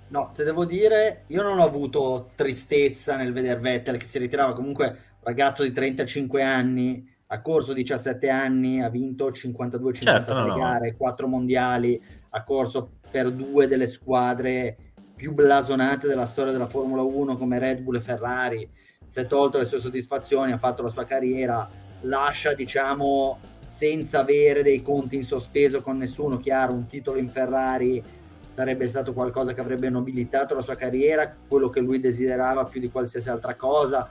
[0.09, 4.53] No, se devo dire, io non ho avuto tristezza nel vedere Vettel che si ritirava
[4.53, 10.55] comunque un ragazzo di 35 anni, ha corso 17 anni, ha vinto 52-53 certo, no,
[10.55, 10.97] gare, no.
[10.97, 14.75] 4 mondiali, ha corso per due delle squadre
[15.15, 18.69] più blasonate della storia della Formula 1 come Red Bull e Ferrari,
[19.05, 24.63] si è tolto le sue soddisfazioni, ha fatto la sua carriera, lascia diciamo senza avere
[24.63, 28.03] dei conti in sospeso con nessuno, chiaro, un titolo in Ferrari
[28.49, 32.89] sarebbe stato qualcosa che avrebbe nobilitato la sua carriera, quello che lui desiderava più di
[32.89, 34.09] qualsiasi altra cosa,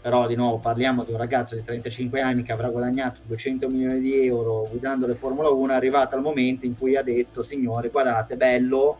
[0.00, 4.00] però di nuovo parliamo di un ragazzo di 35 anni che avrà guadagnato 200 milioni
[4.00, 7.90] di euro guidando le Formula 1, è arrivato al momento in cui ha detto signore
[7.90, 8.98] guardate bello,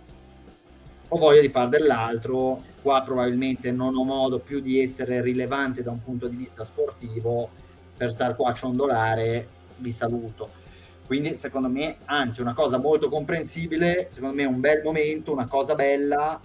[1.09, 5.91] ho voglia di fare dell'altro, qua probabilmente non ho modo più di essere rilevante da
[5.91, 7.51] un punto di vista sportivo,
[7.97, 10.64] per star qua a ciondolare, vi saluto.
[11.07, 15.74] Quindi secondo me, anzi, una cosa molto comprensibile, secondo me un bel momento, una cosa
[15.74, 16.40] bella,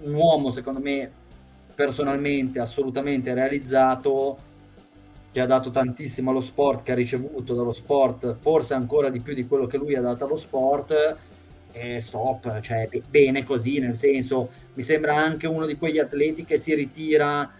[0.00, 1.10] un uomo secondo me
[1.74, 4.50] personalmente assolutamente realizzato,
[5.32, 9.34] che ha dato tantissimo allo sport, che ha ricevuto dallo sport, forse ancora di più
[9.34, 11.16] di quello che lui ha dato allo sport,
[11.72, 16.58] e stop, cioè bene così, nel senso, mi sembra anche uno di quegli atleti che
[16.58, 17.50] si ritira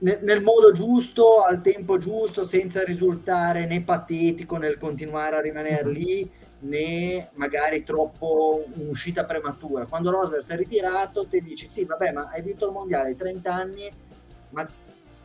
[0.00, 5.94] nel, modo giusto, al tempo giusto, senza risultare né patetico nel continuare a rimanere mm-hmm.
[5.94, 6.30] lì,
[6.60, 9.86] né magari troppo un'uscita prematura.
[9.86, 13.16] Quando Rosberg si è ritirato, ti dici sì, vabbè, ma hai vinto il mondiale ai
[13.16, 13.90] 30 anni,
[14.50, 14.68] ma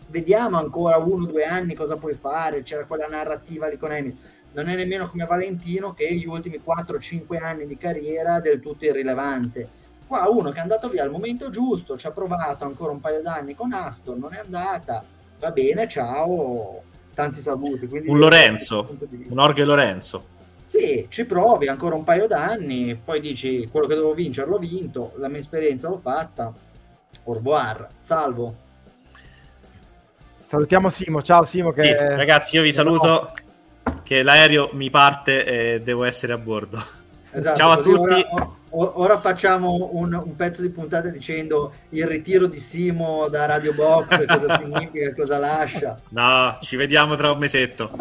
[0.07, 2.63] vediamo ancora uno o due anni cosa puoi fare.
[2.63, 4.33] C'era quella narrativa lì con Hamilton.
[4.53, 9.83] Non è nemmeno come Valentino che gli ultimi 4-5 anni di carriera del tutto irrilevante
[10.07, 13.21] Qua uno che è andato via al momento giusto, ci ha provato ancora un paio
[13.21, 15.03] d'anni con Aston, non è andata,
[15.39, 16.83] va bene, ciao,
[17.13, 17.87] tanti saluti.
[17.87, 18.97] Quindi un Lorenzo,
[19.29, 20.33] un Orge Lorenzo.
[20.67, 25.13] Sì, ci provi ancora un paio d'anni, poi dici quello che devo vincere l'ho vinto,
[25.17, 26.53] la mia esperienza l'ho fatta.
[27.23, 28.55] Revoir, salvo.
[30.47, 31.71] Salutiamo Simo, ciao Simo.
[31.71, 31.81] Che...
[31.81, 33.33] Sì, ragazzi, io vi saluto,
[34.03, 36.77] che l'aereo mi parte e devo essere a bordo.
[37.31, 38.25] Esatto, ciao a tutti.
[38.29, 43.73] Ora, ora facciamo un, un, pezzo di puntata dicendo il ritiro di Simo da Radio
[43.73, 45.99] Box, cosa significa, cosa lascia.
[46.09, 47.91] No, ci vediamo tra un mesetto.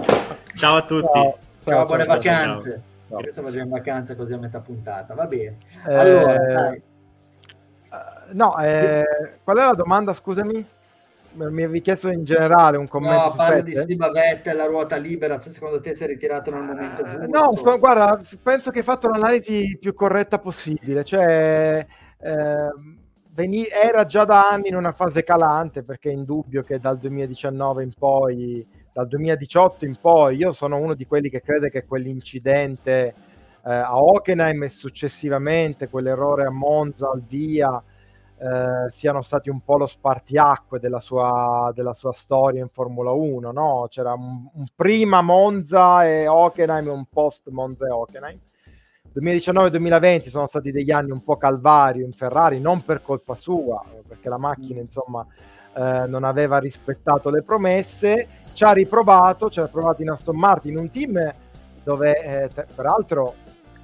[0.53, 1.19] Ciao a tutti.
[1.19, 2.83] Ciao, ciao, ciao buone ciao, vacanze.
[3.09, 3.19] Ciao.
[3.19, 5.57] Adesso facciamo vacanze così a metà puntata, va bene.
[5.87, 6.83] Eh, allora, dai.
[8.33, 9.05] No, eh,
[9.45, 10.67] qual è la domanda, scusami?
[11.35, 13.29] Mi avevi chiesto in generale un commento.
[13.29, 16.65] No, parlo di Steve Vettel, la ruota libera, se secondo te si è ritirato nel
[16.65, 17.27] momento uh, giusto.
[17.27, 21.85] No, so, guarda, penso che hai fatto l'analisi più corretta possibile, cioè
[22.19, 22.69] eh,
[23.33, 27.83] veni- era già da anni in una fase calante, perché è indubbio che dal 2019
[27.83, 33.15] in poi, dal 2018 in poi, io sono uno di quelli che crede che quell'incidente
[33.67, 37.83] eh, a Hockenheim e successivamente quell'errore a Monza al via
[38.37, 43.53] eh, siano stati un po' lo spartiacque della sua, della sua storia in Formula 1.
[43.53, 43.87] No?
[43.89, 48.39] C'era un, un, prima Monza e Hockenheim e un post Monza e Hockenheim.
[49.17, 54.29] 2019-2020 sono stati degli anni un po' calvario in Ferrari, non per colpa sua, perché
[54.29, 55.25] la macchina insomma
[55.77, 58.27] eh, non aveva rispettato le promesse.
[58.53, 61.33] Ci ha riprovato, ci ha provato in Aston Martin, un team
[61.85, 63.35] dove eh, te, peraltro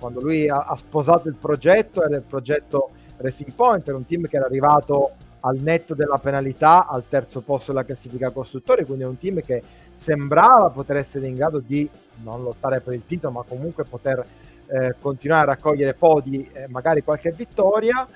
[0.01, 2.91] quando lui ha, ha sposato il progetto era il progetto
[3.21, 5.11] Racing Point era un team che era arrivato
[5.41, 9.63] al netto della penalità al terzo posto della classifica costruttori, quindi è un team che
[9.97, 11.89] sembrava poter essere in grado di
[12.23, 14.25] non lottare per il titolo, ma comunque poter
[14.67, 18.07] eh, continuare a raccogliere podi e magari qualche vittoria.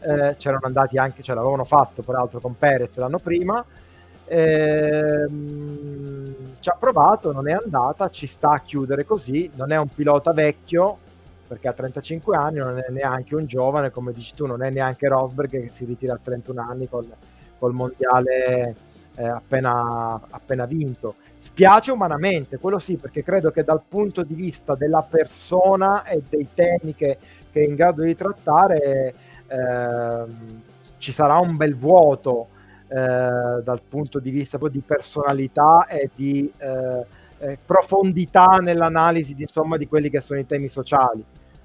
[0.00, 3.64] Eh, c'erano andati anche, ce l'avevano fatto peraltro con Perez l'anno prima.
[4.26, 5.74] Ehm,
[6.60, 9.50] ci ha provato, non è andata, ci sta a chiudere così.
[9.54, 10.98] Non è un pilota vecchio,
[11.54, 15.06] perché a 35 anni non è neanche un giovane, come dici tu, non è neanche
[15.06, 17.08] Rosberg che si ritira a 31 anni col,
[17.58, 18.74] col mondiale
[19.14, 21.14] eh, appena, appena vinto.
[21.36, 26.48] Spiace umanamente, quello sì, perché credo che dal punto di vista della persona e dei
[26.52, 27.18] temi che,
[27.52, 29.14] è in grado di trattare
[29.46, 30.24] eh,
[30.98, 32.48] ci sarà un bel vuoto
[32.88, 37.06] eh, dal punto di vista di personalità e di eh,
[37.38, 41.24] eh, profondità nell'analisi di, insomma, di quelli che sono i temi sociali.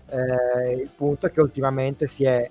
[0.10, 2.50] Eh, il punto è che ultimamente si è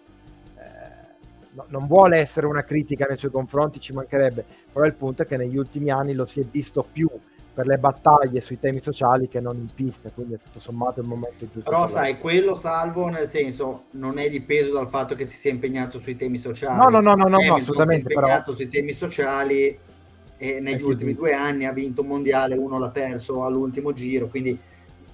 [1.58, 5.26] no, non vuole essere una critica nei suoi confronti, ci mancherebbe, però il punto è
[5.26, 7.08] che negli ultimi anni lo si è visto più
[7.52, 11.08] per le battaglie sui temi sociali che non in pista, quindi è tutto sommato il
[11.08, 11.68] momento giusto.
[11.68, 12.22] Però sai, loro.
[12.22, 16.38] quello salvo nel senso non è dipeso dal fatto che si sia impegnato sui temi
[16.38, 16.78] sociali.
[16.78, 18.08] No, no, no, no, no, no assolutamente.
[18.08, 18.56] Si è impegnato però...
[18.56, 19.78] sui temi sociali
[20.40, 21.16] e negli eh ultimi sì.
[21.16, 24.56] due anni ha vinto un mondiale, uno l'ha perso all'ultimo giro, quindi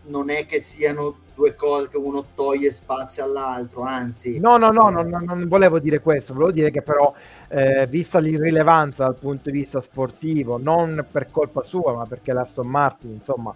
[0.09, 4.39] non è che siano due cose che uno toglie spazio all'altro, anzi...
[4.39, 7.13] No, no, no, no, no non volevo dire questo, volevo dire che però,
[7.49, 12.67] eh, vista l'irrilevanza dal punto di vista sportivo, non per colpa sua, ma perché l'Aston
[12.67, 13.55] Martin, insomma,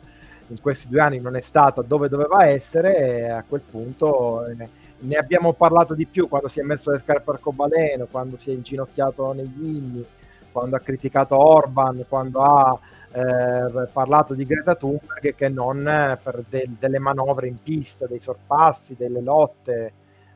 [0.49, 4.69] in questi due anni non è stata dove doveva essere, a quel punto eh,
[5.01, 8.55] ne abbiamo parlato di più quando si è messo le scarpe arcobaleno, quando si è
[8.55, 10.05] inginocchiato negli inni,
[10.51, 12.79] quando ha criticato Orban, quando ha
[13.13, 15.83] eh, parlato di Greta Thunberg che non
[16.23, 19.93] per de- delle manovre in pista, dei sorpassi, delle lotte.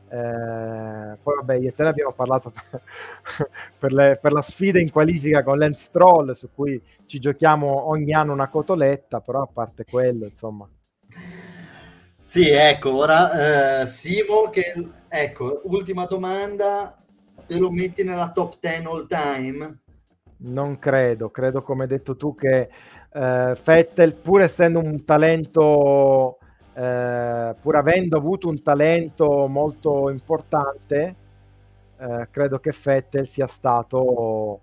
[0.09, 2.81] Eh, poi vabbè, io e te ne abbiamo parlato per,
[3.79, 8.13] per, le, per, la sfida in qualifica con Lance Stroll, su cui ci giochiamo ogni
[8.13, 10.67] anno una cotoletta, però a parte quello, insomma.
[12.21, 14.73] Sì, ecco, ora eh, Simo, che
[15.07, 16.97] ecco, ultima domanda,
[17.45, 19.82] te lo metti nella top 10 all time?
[20.43, 22.69] Non credo, credo come hai detto tu che
[23.13, 26.39] eh, Fettel, pur essendo un talento,
[26.73, 31.15] eh, pur avendo avuto un talento molto importante,
[31.97, 34.59] eh, credo che Fettel sia stato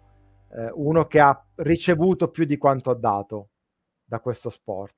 [0.53, 3.49] eh, uno che ha ricevuto più di quanto ha dato
[4.05, 4.97] da questo sport.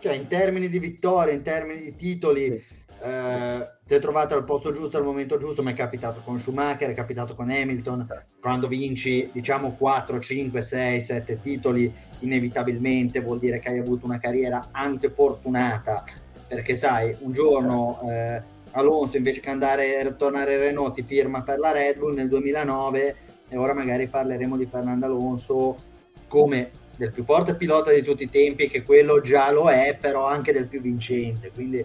[0.00, 4.44] Cioè in termini di vittorie, in termini di titoli, sì eh, ti è trovato al
[4.44, 8.06] posto giusto al momento giusto, mi è capitato con Schumacher, è capitato con Hamilton,
[8.40, 14.18] quando vinci diciamo 4, 5, 6, 7 titoli, inevitabilmente vuol dire che hai avuto una
[14.18, 16.04] carriera anche fortunata,
[16.48, 18.42] perché sai, un giorno eh,
[18.72, 23.16] Alonso invece che andare tornare in Renault ti firma per la Red Bull nel 2009
[23.48, 25.82] e ora magari parleremo di Fernando Alonso
[26.26, 30.26] come del più forte pilota di tutti i tempi, che quello già lo è, però
[30.26, 31.84] anche del più vincente, quindi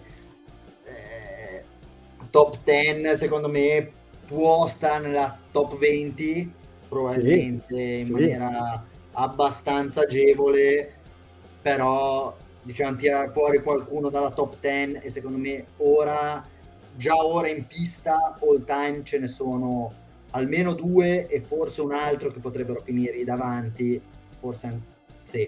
[2.32, 3.92] top 10 secondo me
[4.26, 6.52] può stare nella top 20
[6.88, 8.10] probabilmente sì, in sì.
[8.10, 10.92] maniera abbastanza agevole
[11.60, 16.42] però diciamo tirare fuori qualcuno dalla top 10 e secondo me ora
[16.96, 19.92] già ora in pista all time ce ne sono
[20.30, 24.00] almeno due e forse un altro che potrebbero finire davanti
[24.40, 24.80] forse
[25.24, 25.46] sì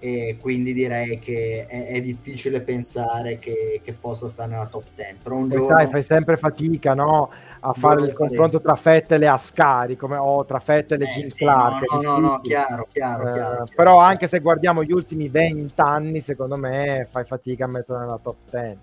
[0.00, 5.16] e quindi direi che è, è difficile pensare che, che, possa stare nella top 10
[5.22, 5.66] però un giorno...
[5.66, 7.30] sai, fai sempre fatica no?
[7.60, 11.26] a fare il confronto tra Fettel e Ascari come, o tra Fettel e eh, Jim
[11.26, 13.98] sì, Clark no, no, no, chiaro, chiaro, eh, chiaro, chiaro però chiaro.
[13.98, 18.36] anche se guardiamo gli ultimi 20 anni secondo me fai fatica a metterlo nella top
[18.50, 18.78] 10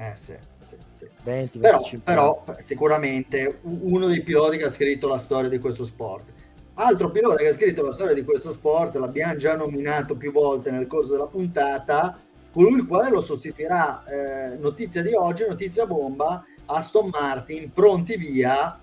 [0.00, 1.08] eh sì, sì, sì.
[1.22, 6.36] 20, però, però sicuramente uno dei piloti che ha scritto la storia di questo sport
[6.80, 10.70] Altro pilota che ha scritto la storia di questo sport, l'abbiamo già nominato più volte
[10.70, 12.16] nel corso della puntata,
[12.52, 14.04] colui il quale lo sostituirà.
[14.04, 18.78] Eh, notizia di oggi, notizia bomba, Aston Martin, pronti via,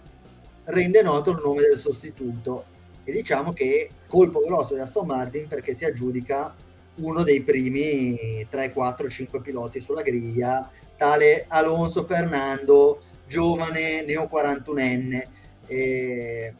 [0.66, 2.66] rende noto il nome del sostituto.
[3.06, 6.54] E diciamo che colpo grosso di Aston Martin perché si aggiudica
[6.96, 15.28] uno dei primi 3, 4, 5 piloti sulla griglia, tale Alonso Fernando, giovane neo 41enne.
[15.68, 16.54] E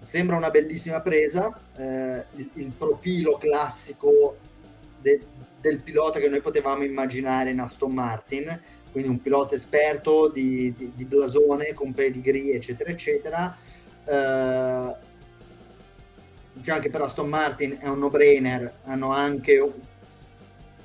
[0.00, 4.36] sembra una bellissima presa, eh, il, il, profilo classico
[5.00, 5.20] de,
[5.60, 10.92] del pilota che noi potevamo immaginare in Aston Martin, quindi un pilota esperto di, di,
[10.94, 13.56] di blasone con pedigree eccetera eccetera.
[14.04, 15.08] Eh,
[16.52, 19.58] diciamo che per Aston Martin è un no-brainer, hanno anche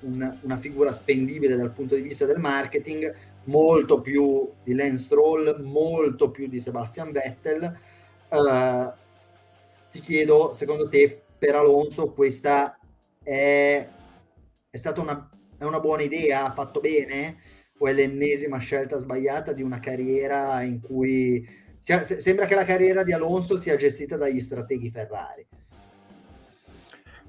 [0.01, 3.13] un, una figura spendibile dal punto di vista del marketing,
[3.45, 7.80] molto più di Lance Stroll, molto più di Sebastian Vettel.
[8.28, 8.91] Uh,
[9.95, 12.77] ti chiedo, secondo te, per Alonso questa
[13.23, 13.87] è,
[14.69, 16.45] è stata una, è una buona idea?
[16.45, 17.37] Ha fatto bene?
[17.77, 21.47] O è l'ennesima scelta sbagliata di una carriera in cui...
[21.83, 25.47] Cioè, se, sembra che la carriera di Alonso sia gestita dagli strateghi Ferrari.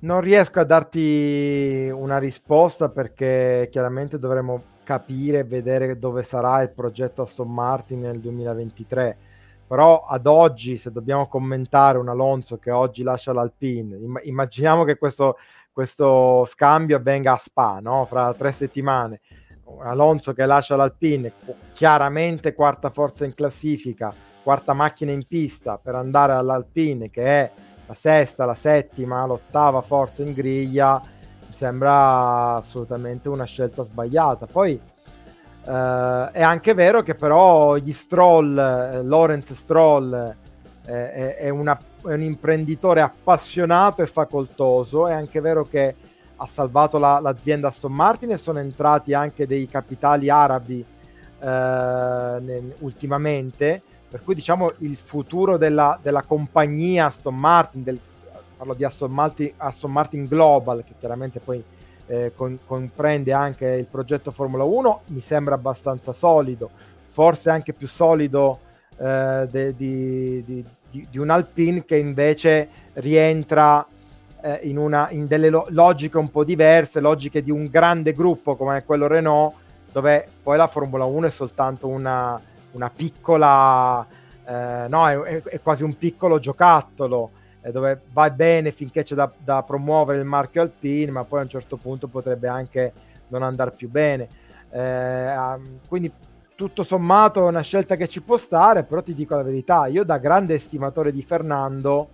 [0.00, 7.22] Non riesco a darti una risposta perché chiaramente dovremo capire vedere dove sarà il progetto
[7.22, 9.18] Aston Martin nel 2023
[9.66, 14.96] però ad oggi se dobbiamo commentare un Alonso che oggi lascia l'Alpine imm- immaginiamo che
[14.96, 15.38] questo,
[15.72, 18.06] questo, scambio avvenga a Spa no?
[18.06, 19.20] fra tre settimane
[19.80, 21.32] Alonso che lascia l'Alpine
[21.72, 27.50] chiaramente quarta forza in classifica quarta macchina in pista per andare all'Alpine che è
[27.86, 34.46] la sesta, la settima, l'ottava forza in griglia, mi sembra assolutamente una scelta sbagliata.
[34.46, 34.80] Poi
[35.66, 40.34] eh, è anche vero che però gli Stroll, eh, Lawrence Stroll,
[40.86, 45.94] eh, è, è, una, è, un imprenditore appassionato e facoltoso, è anche vero che
[46.36, 50.84] ha salvato la, l'azienda Aston Martin e sono entrati anche dei capitali arabi
[51.40, 57.98] eh, nel, ultimamente, per cui diciamo il futuro della, della compagnia Aston Martin, del,
[58.56, 61.62] parlo di Aston Martin, Aston Martin Global, che chiaramente poi
[62.06, 66.70] eh, con, comprende anche il progetto Formula 1, mi sembra abbastanza solido,
[67.10, 68.60] forse anche più solido
[68.96, 73.86] eh, de, di, di, di, di, un Alpine che invece rientra
[74.40, 78.56] eh, in, una, in delle lo- logiche un po' diverse, logiche di un grande gruppo
[78.56, 79.54] come quello Renault,
[79.92, 82.40] dove poi la Formula 1 è soltanto una,
[82.72, 84.06] una piccola,
[84.46, 87.35] eh, no, è, è, quasi un piccolo giocattolo
[87.66, 91.42] eh, dove va bene finché c'è da, da, promuovere il marchio Alpine, ma poi a
[91.42, 92.92] un certo punto potrebbe anche
[93.28, 94.28] non andare più bene.
[94.70, 95.34] Eh,
[95.88, 96.12] quindi
[96.54, 100.04] tutto sommato è una scelta che ci può stare, però ti dico la verità, io
[100.04, 102.10] da grande estimatore di Fernando,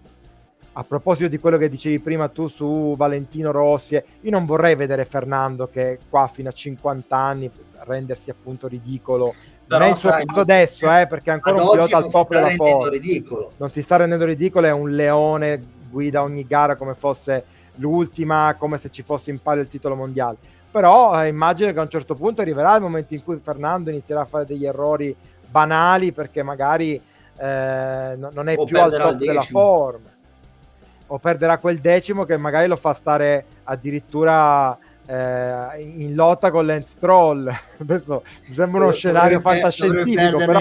[0.73, 5.05] a proposito di quello che dicevi prima tu su Valentino Rossi, io non vorrei vedere
[5.05, 7.51] Fernando che qua fino a 50 anni
[7.81, 9.35] rendersi appunto ridicolo
[9.67, 12.29] non è il suo sai, caso adesso, eh, perché è ancora un pilota al top
[12.29, 12.91] della forza.
[13.57, 17.45] Non si sta rendendo ridicolo, è un leone, guida ogni gara come fosse
[17.77, 20.37] l'ultima, come se ci fosse in palio il titolo mondiale.
[20.71, 24.23] Però eh, immagino che a un certo punto arriverà il momento in cui Fernando inizierà
[24.23, 25.15] a fare degli errori
[25.47, 30.11] banali perché magari eh, non è o più al top della forma.
[31.09, 36.95] O perderà quel decimo che magari lo fa stare addirittura eh, in lotta con Lance
[36.99, 37.51] Troll.
[37.85, 40.61] Questo mi sembra uno scenario fantascientifico, però...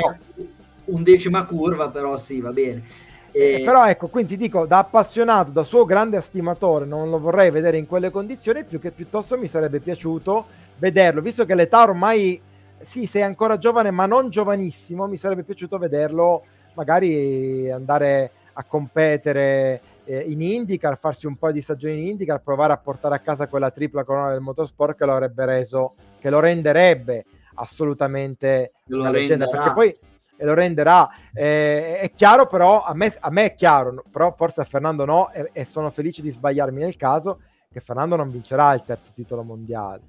[0.85, 2.83] Undecima curva, però sì, va bene.
[3.31, 3.61] E...
[3.61, 7.49] Eh, però ecco, quindi ti dico, da appassionato, da suo grande estimatore, non lo vorrei
[7.49, 10.45] vedere in quelle condizioni, più che piuttosto mi sarebbe piaciuto
[10.77, 12.41] vederlo, visto che l'età ormai,
[12.81, 19.81] sì, sei ancora giovane, ma non giovanissimo, mi sarebbe piaciuto vederlo magari andare a competere
[20.11, 23.47] eh, in IndyCar, farsi un po' di stagioni in IndyCar, provare a portare a casa
[23.47, 29.11] quella tripla corona del motorsport che lo avrebbe reso, che lo renderebbe assolutamente lo una
[29.11, 29.95] leggenda, perché poi
[30.37, 31.09] lo renderà.
[31.33, 35.31] Eh, è chiaro però, a me, a me, è chiaro, però forse a Fernando no,
[35.31, 37.39] e, e sono felice di sbagliarmi nel caso,
[37.71, 40.01] che Fernando non vincerà il terzo titolo mondiale.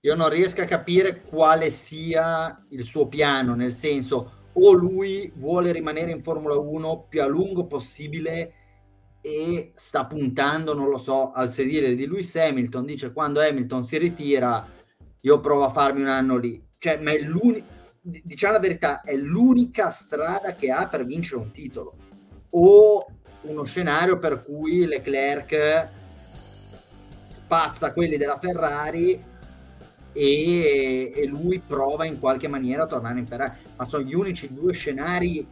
[0.00, 5.72] Io non riesco a capire quale sia il suo piano, nel senso o lui vuole
[5.72, 8.54] rimanere in Formula 1 più a lungo possibile
[9.20, 12.84] e sta puntando, non lo so, al sedile di Lewis Hamilton.
[12.84, 14.66] Dice quando Hamilton si ritira,
[15.20, 16.62] io provo a farmi un anno lì.
[16.78, 17.64] Cioè, ma è l'unica,
[18.00, 21.94] diciamo la verità, è l'unica strada che ha per vincere un titolo.
[22.50, 23.06] O
[23.42, 25.88] uno scenario per cui Leclerc
[27.22, 29.22] spazza quelli della Ferrari
[30.12, 33.52] e, e lui prova in qualche maniera a tornare in Ferrari.
[33.76, 35.46] Ma sono gli unici due scenari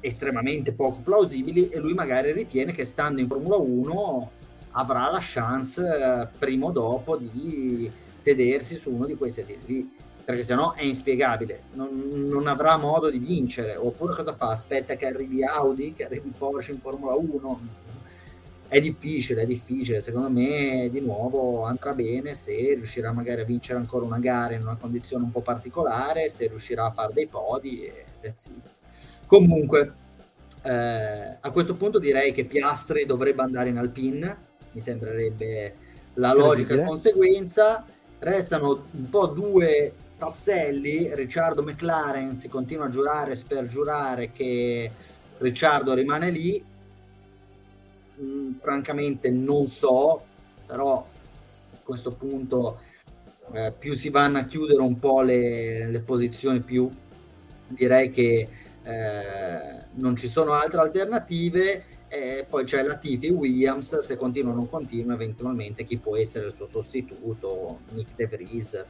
[0.00, 4.30] estremamente poco plausibili e lui magari ritiene che stando in Formula 1
[4.72, 9.96] avrà la chance eh, prima o dopo di sedersi su uno di quei sedili lì
[10.24, 13.76] perché sennò è inspiegabile non, non, avrà modo di vincere.
[13.76, 14.50] Oppure cosa fa?
[14.50, 17.60] aspetta che arrivi Audi che arrivi Porsche in Formula 1
[18.68, 20.00] è difficile, è difficile.
[20.00, 24.62] Secondo me di nuovo andrà bene se riuscirà magari a vincere ancora una gara in
[24.62, 28.75] una condizione un po' particolare se riuscirà a fare dei podi e that's it
[29.26, 29.92] Comunque,
[30.62, 35.74] eh, a questo punto direi che Piastri dovrebbe andare in Alpine, mi sembrerebbe
[36.14, 37.84] la logica conseguenza.
[38.18, 44.90] Restano un po' due tasselli, Ricciardo McLaren si continua a giurare e spergiurare che
[45.38, 46.64] Ricciardo rimane lì,
[48.20, 50.24] mm, francamente non so,
[50.66, 51.06] però
[51.74, 52.80] a questo punto
[53.52, 56.90] eh, più si vanno a chiudere un po' le, le posizioni, più
[57.68, 58.48] direi che
[58.86, 64.54] eh, non ci sono altre alternative e poi c'è la Tiffy Williams se continua o
[64.54, 68.84] non continua eventualmente chi può essere il suo sostituto Nick De Vries.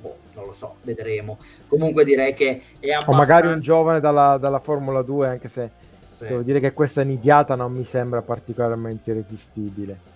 [0.00, 1.38] Boh, non lo so, vedremo.
[1.66, 3.10] Comunque direi che è abbastanza...
[3.10, 5.70] o magari un giovane dalla, dalla Formula 2 anche se
[6.06, 6.28] sì.
[6.28, 10.08] devo dire che questa inidiata non mi sembra particolarmente irresistibile.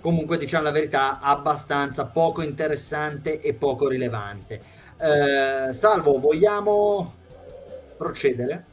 [0.00, 4.60] Comunque diciamo la verità abbastanza poco interessante e poco rilevante.
[4.98, 7.24] Eh, Salvo vogliamo
[7.96, 8.64] procedere.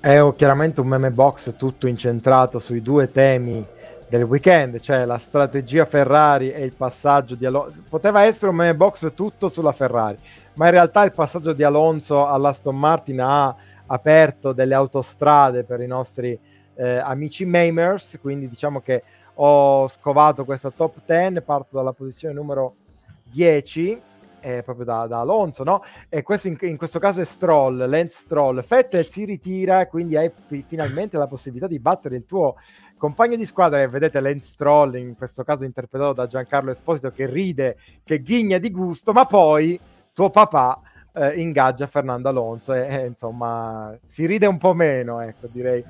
[0.00, 3.66] È chiaramente un meme box tutto incentrato sui due temi
[4.08, 7.82] del weekend, cioè la strategia Ferrari e il passaggio di Alonso.
[7.88, 10.16] Poteva essere un meme box tutto sulla Ferrari,
[10.54, 13.54] ma in realtà il passaggio di Alonso all'Aston Martin ha
[13.86, 16.38] aperto delle autostrade per i nostri
[16.78, 19.02] eh, amici Mamers, quindi diciamo che
[19.34, 22.76] ho scovato questa top 10, parto dalla posizione numero
[23.24, 24.00] 10
[24.40, 25.82] eh, proprio da, da, Alonso, no?
[26.08, 28.64] E questo in, in, questo caso è Stroll, Lance Stroll.
[28.64, 32.54] Vettel si ritira, quindi hai p- finalmente la possibilità di battere il tuo
[32.96, 33.82] compagno di squadra.
[33.82, 38.58] E vedete Lance Stroll, in questo caso interpretato da Giancarlo Esposito, che ride, che ghigna
[38.58, 39.78] di gusto, ma poi
[40.12, 40.80] tuo papà
[41.14, 45.84] eh, ingaggia Fernando Alonso e, e insomma si ride un po' meno, ecco, direi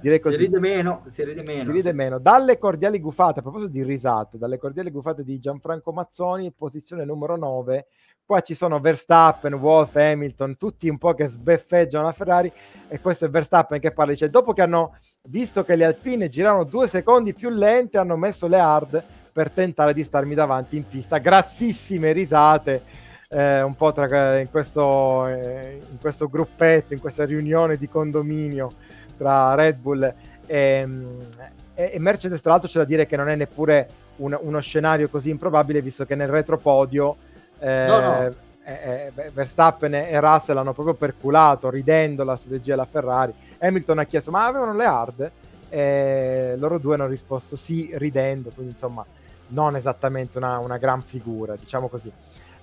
[0.00, 0.36] direi così.
[0.36, 1.64] Si ride meno, si ride meno.
[1.64, 1.96] Si ride sì.
[1.96, 2.18] meno.
[2.18, 7.36] Dalle cordiali gufate, a proposito di risate, dalle cordiali gufate di Gianfranco Mazzoni, posizione numero
[7.36, 7.86] 9.
[8.24, 12.52] Qua ci sono Verstappen, Wolf, Hamilton, tutti un po' che sbeffeggiano la Ferrari
[12.86, 16.64] e questo è Verstappen che parla, dice dopo che hanno visto che le Alpine giravano
[16.64, 21.16] due secondi più lente, hanno messo le hard per tentare di starmi davanti in pista.
[21.16, 22.82] Grassissime risate,
[23.30, 28.72] eh, un po' tra, in, questo, eh, in questo gruppetto, in questa riunione di condominio
[29.18, 30.02] tra Red Bull
[30.46, 30.88] e,
[31.74, 32.40] e, e, Mercedes.
[32.40, 36.06] Tra l'altro c'è da dire che non è neppure un, uno scenario così improbabile, visto
[36.06, 37.16] che nel retropodio
[37.58, 38.34] eh, no, no.
[38.64, 43.34] Eh, eh, Verstappen e Russell hanno proprio perculato, ridendo la strategia della Ferrari.
[43.58, 45.30] Hamilton ha chiesto, ma avevano le hard?
[45.70, 49.04] E loro due hanno risposto sì, ridendo, quindi insomma
[49.48, 52.10] non esattamente una, una gran figura, diciamo così.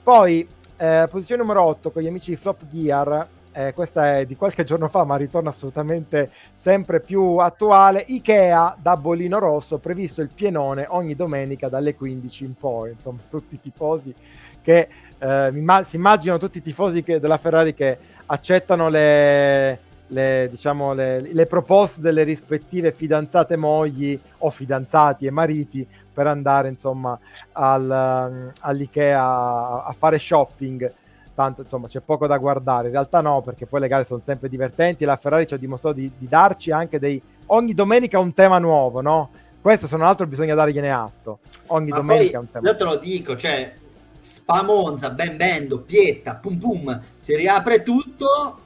[0.02, 0.48] Poi,
[0.78, 3.28] eh, posizione numero 8 con gli amici di Flop Gear,
[3.58, 8.04] eh, questa è di qualche giorno fa, ma ritorna assolutamente sempre più attuale.
[8.06, 12.92] Ikea da Bolino Rosso, previsto il pienone ogni domenica dalle 15 in poi.
[12.92, 14.14] Insomma, tutti i tifosi
[14.62, 20.94] che eh, si immaginano tutti i tifosi che, della Ferrari che accettano le, le, diciamo,
[20.94, 27.18] le, le, proposte delle rispettive fidanzate mogli o fidanzati e mariti per andare insomma
[27.54, 30.92] al, all'Ikea a, a fare shopping
[31.36, 32.88] tanto insomma c'è poco da guardare.
[32.88, 35.58] In realtà no, perché poi le gare sono sempre divertenti e la Ferrari ci ha
[35.58, 37.22] dimostrato di, di darci anche dei...
[37.48, 39.30] ogni domenica un tema nuovo, no?
[39.62, 41.40] Questo se non altro bisogna dargliene atto.
[41.68, 42.68] Ogni Ma domenica un tema.
[42.68, 43.74] Io te lo dico, cioè
[44.18, 48.60] Spamonza, Ben Ben, doppietta, pum pum, si riapre tutto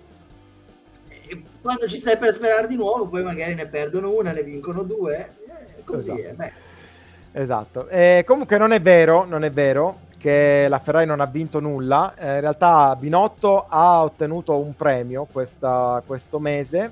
[1.09, 4.84] e quando ci stai per sperare di nuovo poi magari ne perdono una, ne vincono
[4.84, 6.28] due, eh, così esatto.
[6.28, 6.34] è.
[6.34, 6.51] Beh.
[7.32, 7.88] Esatto.
[7.88, 12.13] Eh, comunque non è vero, non è vero che la Ferrari non ha vinto nulla.
[12.15, 16.91] Eh, in realtà Binotto ha ottenuto un premio questa, questo mese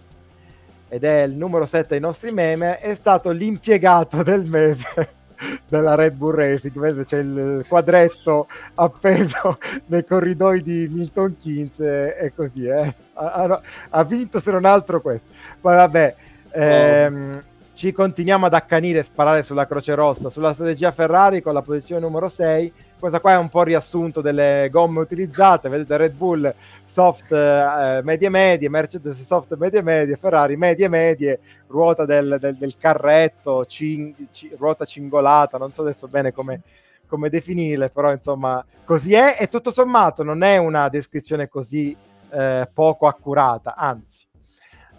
[0.89, 5.15] ed è il numero 7 dei nostri meme, è stato l'impiegato del mese
[5.67, 12.32] della Red Bull Racing, Vedete, c'è il quadretto appeso nei corridoi di Milton Keynes e,
[12.34, 12.93] così, eh.
[13.13, 15.28] ha, ha, vinto se non altro questo.
[15.59, 16.15] Poi vabbè,
[16.51, 17.55] ehm, oh.
[17.78, 22.01] Ci continuiamo ad accanire e sparare sulla Croce Rossa, sulla strategia Ferrari con la posizione
[22.01, 26.51] numero 6, questa qua è un po' riassunto delle gomme utilizzate, vedete Red Bull
[26.84, 32.73] soft eh, medie medie, Mercedes soft medie medie, Ferrari medie medie, ruota del, del, del
[32.80, 36.59] carretto, cing, c- ruota cingolata, non so adesso bene come,
[37.05, 39.38] come definirle, però insomma così è.
[39.39, 41.95] E tutto sommato non è una descrizione così
[42.32, 44.25] eh, poco accurata, anzi.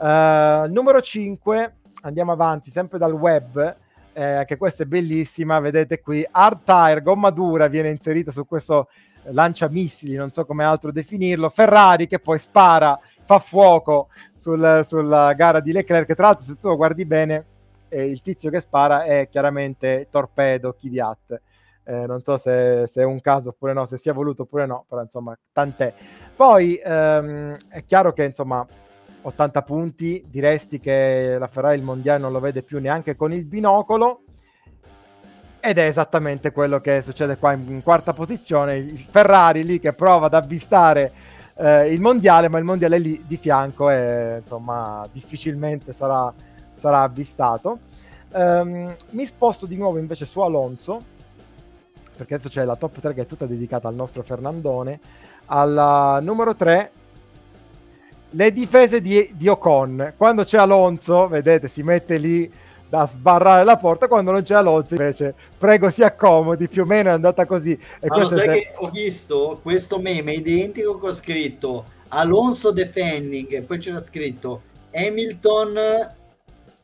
[0.00, 3.76] Uh, numero 5, andiamo avanti, sempre dal web
[4.18, 8.88] eh, anche questa è bellissima, vedete qui, hard tire, gomma dura viene inserita su questo
[9.30, 15.60] lanciamissili, non so come altro definirlo, Ferrari che poi spara, fa fuoco sul, sulla gara
[15.60, 17.44] di Leclerc, tra l'altro se tu lo guardi bene
[17.88, 21.40] eh, il tizio che spara è chiaramente Torpedo Kvyat.
[21.84, 24.84] Eh, non so se, se, è un caso oppure no, se sia voluto oppure no,
[24.88, 25.94] però insomma, tant'è.
[26.34, 28.66] Poi ehm, è chiaro che insomma
[29.22, 33.44] 80 punti, diresti che la Ferrari il mondiale non lo vede più neanche con il
[33.44, 34.22] binocolo.
[35.60, 38.76] Ed è esattamente quello che succede qua in, in quarta posizione.
[38.76, 41.12] Il Ferrari lì che prova ad avvistare
[41.56, 46.32] eh, il mondiale, ma il mondiale è lì di fianco e insomma difficilmente sarà,
[46.76, 47.80] sarà avvistato.
[48.30, 51.02] Um, mi sposto di nuovo invece su Alonso,
[52.16, 55.00] perché adesso c'è la top 3 che è tutta dedicata al nostro Fernandone.
[55.46, 56.92] Al numero 3
[58.30, 60.14] le difese di, di, Ocon.
[60.16, 62.50] Quando c'è Alonso, vedete, si mette lì
[62.88, 64.08] da sbarrare la porta.
[64.08, 66.68] Quando non c'è Alonso, invece, prego, si accomodi.
[66.68, 67.72] Più o meno è andata così.
[67.72, 68.46] E Ma lo sai se...
[68.46, 75.78] che ho visto questo meme identico che ho scritto Alonso defending, poi c'era scritto Hamilton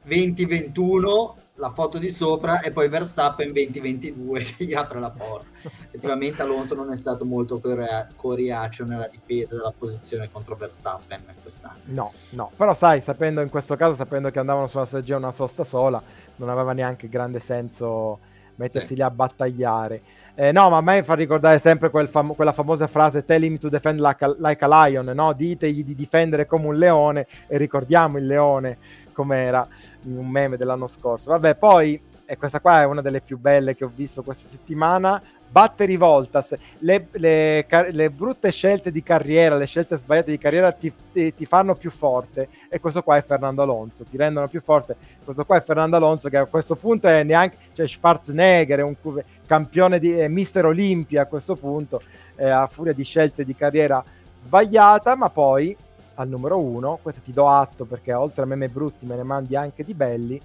[0.02, 5.46] 2021 la foto di sopra e poi Verstappen 2022 che gli apre la porta.
[5.62, 7.60] Effettivamente Alonso non è stato molto
[8.16, 11.78] coriaceo nella difesa della posizione contro Verstappen quest'anno.
[11.84, 15.64] No, no, però sai, sapendo in questo caso, sapendo che andavano sulla strategia una sosta
[15.64, 16.02] sola,
[16.36, 18.18] non aveva neanche grande senso
[18.56, 18.94] mettersi sì.
[18.96, 20.02] lì a battagliare.
[20.36, 23.56] Eh, no, ma a me fa ricordare sempre quel fam- quella famosa frase tell him
[23.56, 25.32] to defend like a, like a lion, no?
[25.32, 28.78] Ditegli di difendere come un leone e ricordiamo il leone
[29.14, 29.66] com'era
[30.02, 31.30] un meme dell'anno scorso.
[31.30, 35.22] Vabbè, poi, e questa qua è una delle più belle che ho visto questa settimana,
[35.54, 40.92] Battery Voltas, le, le, le, brutte scelte di carriera, le scelte sbagliate di carriera ti,
[41.12, 44.96] ti, fanno più forte e questo qua è Fernando Alonso, ti rendono più forte.
[45.22, 48.96] Questo qua è Fernando Alonso che a questo punto è neanche, cioè Schwarzenegger, è un
[49.46, 52.02] campione di è Mister Olimpia a questo punto,
[52.34, 54.02] eh, a furia di scelte di carriera
[54.36, 55.76] sbagliata, ma poi
[56.14, 59.56] al numero uno, questo ti do atto perché oltre a meme brutti me ne mandi
[59.56, 60.40] anche di belli,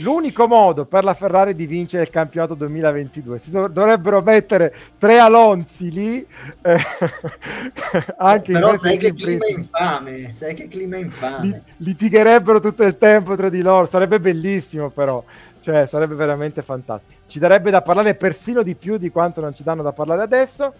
[0.00, 5.18] L'unico modo per la Ferrari di vincere il campionato 2022 si dov- dovrebbero mettere tre
[5.18, 6.26] Alonzi lì.
[6.62, 6.78] Eh,
[8.18, 11.62] anche Però sai che clima infame, sai che clima infame.
[11.78, 15.22] litigherebbero tutto il tempo tra di loro, sarebbe bellissimo però,
[15.60, 17.20] cioè sarebbe veramente fantastico.
[17.26, 20.74] Ci darebbe da parlare persino di più di quanto non ci danno da parlare adesso.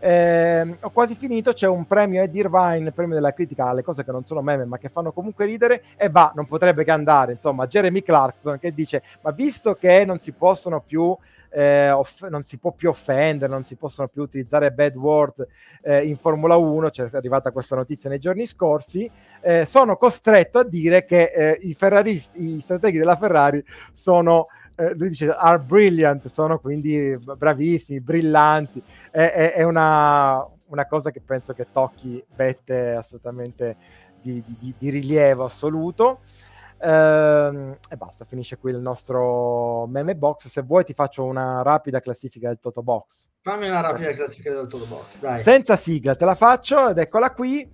[0.00, 4.12] Eh, ho quasi finito, c'è un premio Ed Irvine, premio della critica alle cose che
[4.12, 7.66] non sono meme ma che fanno comunque ridere e va, non potrebbe che andare, insomma,
[7.66, 11.16] Jeremy Clarkson che dice, ma visto che non si possono più...
[11.50, 15.46] Eh, off- non si può più offendere, non si possono più utilizzare bad word
[15.80, 19.10] eh, in Formula 1, c'è arrivata questa notizia nei giorni scorsi,
[19.40, 21.74] eh, sono costretto a dire che eh, i
[22.34, 23.64] i strateghi della Ferrari
[23.94, 24.48] sono
[24.78, 28.80] eh, lui dice are brilliant, sono quindi bravissimi, brillanti.
[29.10, 33.76] È, è, è una, una, cosa che penso che tocchi vette assolutamente
[34.22, 36.20] di, di, di rilievo assoluto.
[36.80, 40.46] Uh, e basta, finisce qui il nostro meme box.
[40.46, 43.26] Se vuoi, ti faccio una rapida classifica del Toto Box.
[43.40, 45.42] Fammi una rapida classifica del Toto Box, dai.
[45.42, 47.68] Senza sigla, te la faccio ed eccola qui.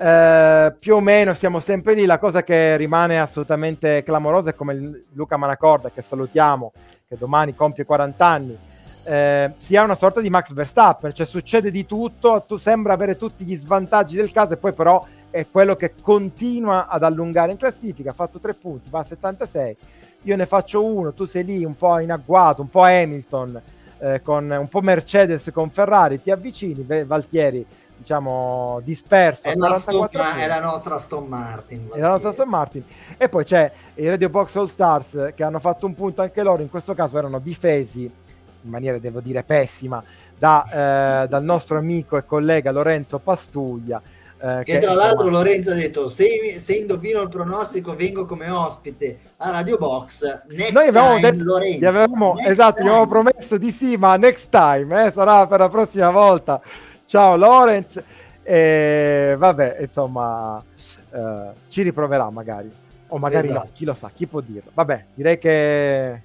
[0.00, 2.06] Eh, più o meno siamo sempre lì.
[2.06, 6.72] La cosa che rimane assolutamente clamorosa è come Luca Manacorda, che salutiamo,
[7.08, 8.56] che domani compie 40 anni,
[9.04, 13.44] eh, sia una sorta di Max Verstappen, cioè succede di tutto, tu sembra avere tutti
[13.44, 18.10] gli svantaggi del caso e poi però è quello che continua ad allungare in classifica,
[18.10, 19.76] ha fatto tre punti, va a 76,
[20.22, 23.60] io ne faccio uno, tu sei lì un po' in agguato, un po' Hamilton,
[23.98, 27.66] eh, con un po' Mercedes con Ferrari, ti avvicini, Valtieri
[27.98, 29.48] diciamo disperso.
[29.48, 31.90] È, la, Stone, è la nostra Aston Martin.
[31.92, 32.84] È la nostra Aston Martin.
[33.16, 36.62] E poi c'è i Radio Box All Stars che hanno fatto un punto anche loro,
[36.62, 40.02] in questo caso erano difesi in maniera, devo dire, pessima
[40.38, 44.00] da, eh, dal nostro amico e collega Lorenzo Pastuglia.
[44.40, 45.28] Eh, che, che, tra l'altro.
[45.28, 50.74] Lorenzo ha detto se, se, indovino il pronostico vengo come ospite a Radio Box next
[50.74, 55.06] noi avevamo time, detto, Lorenzo, avevamo, esatto, gli avevamo promesso di sì ma next time
[55.06, 56.60] eh, sarà per la prossima volta
[57.08, 57.98] Ciao Lorenz.
[58.42, 60.62] E vabbè, insomma,
[61.10, 62.70] eh, ci riproverà magari.
[63.08, 63.64] O magari esatto.
[63.64, 64.70] no, chi lo sa, chi può dirlo.
[64.74, 66.20] Vabbè, direi che,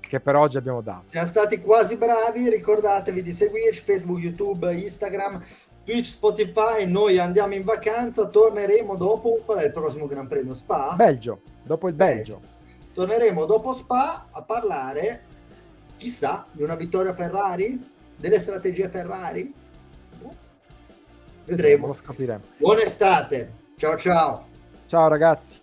[0.00, 1.04] che per oggi abbiamo dato.
[1.10, 5.40] Siamo stati quasi bravi, ricordatevi di seguirci Facebook, YouTube, Instagram,
[5.84, 6.86] Twitch, Spotify.
[6.86, 9.38] Noi andiamo in vacanza, torneremo dopo.
[9.44, 10.54] Qual è il prossimo Gran Premio?
[10.54, 10.94] Spa?
[10.96, 12.40] Belgio, dopo il Belgio.
[12.40, 12.54] Belgio.
[12.94, 15.22] Torneremo dopo Spa a parlare,
[15.96, 17.94] chissà, di una vittoria Ferrari?
[18.16, 19.54] Delle strategie Ferrari?
[21.46, 21.86] Vedremo.
[21.86, 22.42] Lo scopriremo.
[22.58, 23.52] Buona estate.
[23.76, 24.46] Ciao ciao.
[24.86, 25.60] Ciao ragazzi.